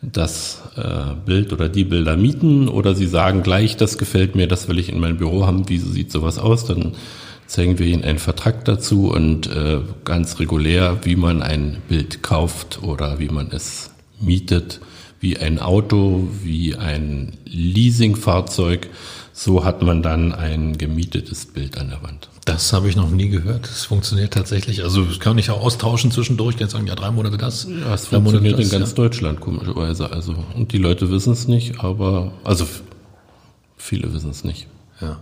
[0.02, 4.68] das äh, Bild oder die Bilder mieten oder sie sagen gleich, das gefällt mir, das
[4.68, 6.92] will ich in mein Büro haben, wie sieht sowas aus, dann
[7.46, 12.82] zeigen wir ihnen einen Vertrag dazu und äh, ganz regulär, wie man ein Bild kauft
[12.82, 13.90] oder wie man es
[14.20, 14.80] mietet,
[15.20, 18.88] wie ein Auto, wie ein Leasingfahrzeug.
[19.32, 22.30] So hat man dann ein gemietetes Bild an der Wand.
[22.46, 23.64] Das habe ich noch nie gehört.
[23.64, 24.82] Das funktioniert tatsächlich.
[24.82, 26.56] Also das kann ich auch austauschen zwischendurch.
[26.56, 27.66] Kann sagen, ja, drei Monate das.
[27.68, 28.96] Ja, es funktioniert das, in ganz ja.
[28.96, 30.10] Deutschland komischerweise.
[30.10, 32.66] Also und die Leute wissen es nicht, aber also
[33.76, 34.68] viele wissen es nicht.
[35.00, 35.18] Ja.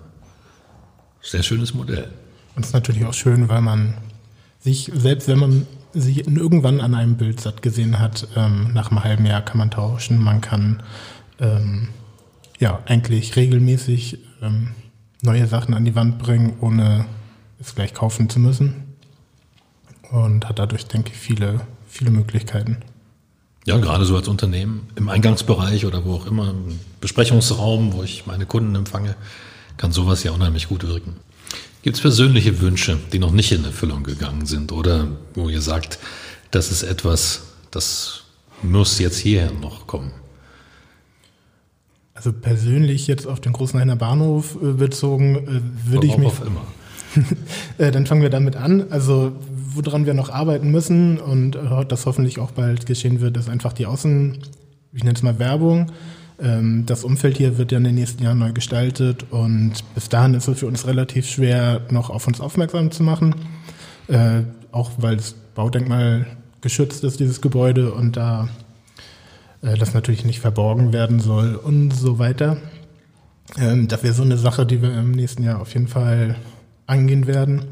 [1.25, 2.09] Sehr schönes Modell.
[2.55, 3.95] Und es ist natürlich auch schön, weil man
[4.61, 9.03] sich, selbst wenn man sich irgendwann an einem Bild satt gesehen hat, ähm, nach einem
[9.03, 10.23] halben Jahr kann man tauschen.
[10.23, 10.83] Man kann
[11.41, 11.89] ähm,
[12.59, 14.73] ja eigentlich regelmäßig ähm,
[15.23, 17.07] neue Sachen an die Wand bringen, ohne
[17.59, 18.75] es gleich kaufen zu müssen.
[20.11, 22.79] Und hat dadurch, denke ich, viele, viele Möglichkeiten.
[23.65, 28.27] Ja, gerade so als Unternehmen im Eingangsbereich oder wo auch immer, im Besprechungsraum, wo ich
[28.27, 29.17] meine Kunden empfange,
[29.77, 31.17] kann sowas ja unheimlich gut wirken.
[31.83, 35.99] Gibt es persönliche Wünsche, die noch nicht in Erfüllung gegangen sind oder wo ihr sagt,
[36.51, 38.23] das ist etwas, das
[38.63, 40.13] muss jetzt hierher noch kommen?
[42.15, 46.29] Also persönlich jetzt auf den Großenhainer Bahnhof äh, bezogen, äh, würde ich mich.
[46.29, 46.65] Auf immer.
[47.79, 48.87] äh, dann fangen wir damit an.
[48.91, 49.33] Also
[49.75, 51.59] woran wir noch arbeiten müssen und
[51.89, 54.39] das hoffentlich auch bald geschehen wird, ist einfach die Außen,
[54.93, 55.91] ich nenne es mal Werbung.
[56.41, 60.35] Ähm, das Umfeld hier wird ja in den nächsten Jahren neu gestaltet und bis dahin
[60.35, 63.35] ist es für uns relativ schwer, noch auf uns aufmerksam zu machen.
[64.09, 66.27] Äh, auch weil das Baudenkmal
[66.61, 68.49] geschützt ist, dieses Gebäude und da
[69.63, 72.57] äh, das natürlich nicht verborgen werden soll und so weiter.
[73.59, 76.37] Ähm, das wäre so eine Sache, die wir im nächsten Jahr auf jeden Fall
[76.87, 77.65] angehen werden.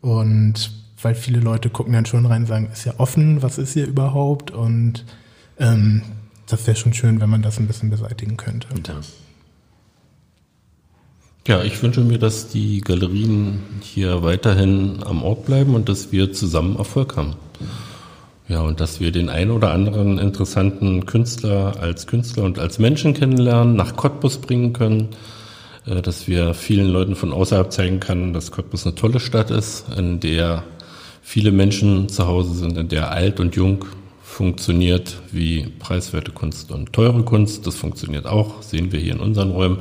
[0.00, 3.72] Und weil viele Leute gucken dann schon rein und sagen, ist ja offen, was ist
[3.74, 4.50] hier überhaupt?
[4.50, 5.04] Und
[5.58, 6.02] ähm,
[6.52, 8.68] das wäre schon schön, wenn man das ein bisschen beseitigen könnte.
[8.86, 9.00] Ja.
[11.46, 16.32] Ja, ich wünsche mir, dass die Galerien hier weiterhin am Ort bleiben und dass wir
[16.32, 17.34] zusammen Erfolg haben.
[18.46, 23.14] Ja, und dass wir den einen oder anderen interessanten Künstler als Künstler und als Menschen
[23.14, 25.08] kennenlernen, nach Cottbus bringen können,
[25.86, 29.86] äh, dass wir vielen Leuten von außerhalb zeigen können, dass Cottbus eine tolle Stadt ist,
[29.96, 30.62] in der
[31.22, 33.86] viele Menschen zu Hause sind, in der alt und jung
[34.40, 37.66] funktioniert wie preiswerte Kunst und teure Kunst.
[37.66, 39.80] Das funktioniert auch, sehen wir hier in unseren Räumen.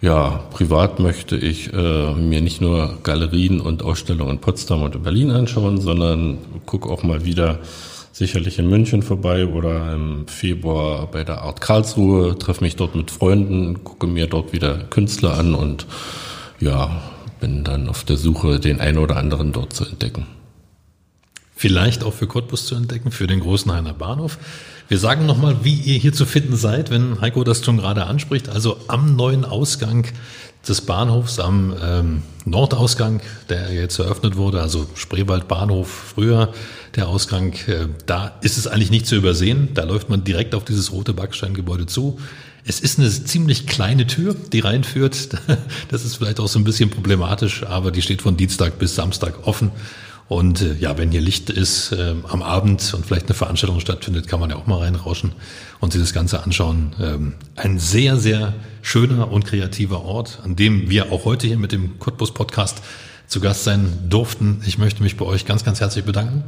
[0.00, 5.02] Ja, privat möchte ich äh, mir nicht nur Galerien und Ausstellungen in Potsdam und in
[5.02, 7.58] Berlin anschauen, sondern gucke auch mal wieder
[8.10, 13.10] sicherlich in München vorbei oder im Februar bei der Art Karlsruhe, treffe mich dort mit
[13.10, 15.86] Freunden, gucke mir dort wieder Künstler an und
[16.58, 17.02] ja,
[17.38, 20.24] bin dann auf der Suche, den einen oder anderen dort zu entdecken.
[21.56, 24.38] Vielleicht auch für Cottbus zu entdecken, für den großen Heiner Bahnhof.
[24.88, 28.48] Wir sagen nochmal, wie ihr hier zu finden seid, wenn Heiko das schon gerade anspricht.
[28.48, 30.06] Also am neuen Ausgang
[30.68, 36.52] des Bahnhofs, am ähm, Nordausgang, der jetzt eröffnet wurde, also Spreewald Bahnhof früher,
[36.96, 39.68] der Ausgang, äh, da ist es eigentlich nicht zu übersehen.
[39.74, 42.18] Da läuft man direkt auf dieses rote Backsteingebäude zu.
[42.66, 45.28] Es ist eine ziemlich kleine Tür, die reinführt.
[45.88, 49.46] Das ist vielleicht auch so ein bisschen problematisch, aber die steht von Dienstag bis Samstag
[49.46, 49.70] offen.
[50.28, 54.26] Und äh, ja, wenn hier Licht ist äh, am Abend und vielleicht eine Veranstaltung stattfindet,
[54.26, 55.32] kann man ja auch mal reinrauschen
[55.80, 56.94] und sich das Ganze anschauen.
[57.00, 61.72] Ähm, ein sehr, sehr schöner und kreativer Ort, an dem wir auch heute hier mit
[61.72, 62.82] dem Cottbus Podcast
[63.26, 64.62] zu Gast sein durften.
[64.66, 66.44] Ich möchte mich bei euch ganz, ganz herzlich bedanken,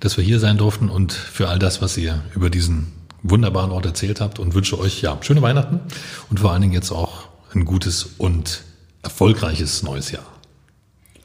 [0.00, 2.92] dass wir hier sein durften und für all das, was ihr über diesen
[3.22, 5.80] wunderbaren Ort erzählt habt und wünsche euch ja schöne Weihnachten
[6.30, 8.62] und vor allen Dingen jetzt auch ein gutes und
[9.02, 10.26] erfolgreiches neues Jahr.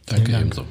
[0.05, 0.65] Danke ebenso.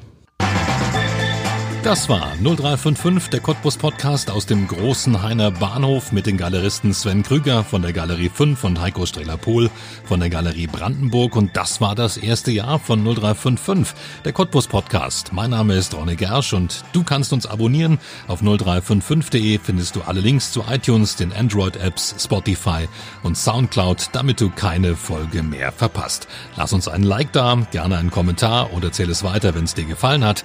[1.87, 7.22] Das war 0355, der Cottbus Podcast aus dem großen Heiner Bahnhof mit den Galeristen Sven
[7.22, 9.70] Krüger von der Galerie 5 und Heiko Streller-Pohl
[10.03, 11.37] von der Galerie Brandenburg.
[11.37, 15.32] Und das war das erste Jahr von 0355, der Cottbus Podcast.
[15.32, 18.01] Mein Name ist Ronne Gersch und du kannst uns abonnieren.
[18.26, 22.89] Auf 0355.de findest du alle Links zu iTunes, den Android-Apps, Spotify
[23.22, 26.26] und Soundcloud, damit du keine Folge mehr verpasst.
[26.57, 29.84] Lass uns einen Like da, gerne einen Kommentar oder erzähl es weiter, wenn es dir
[29.84, 30.45] gefallen hat.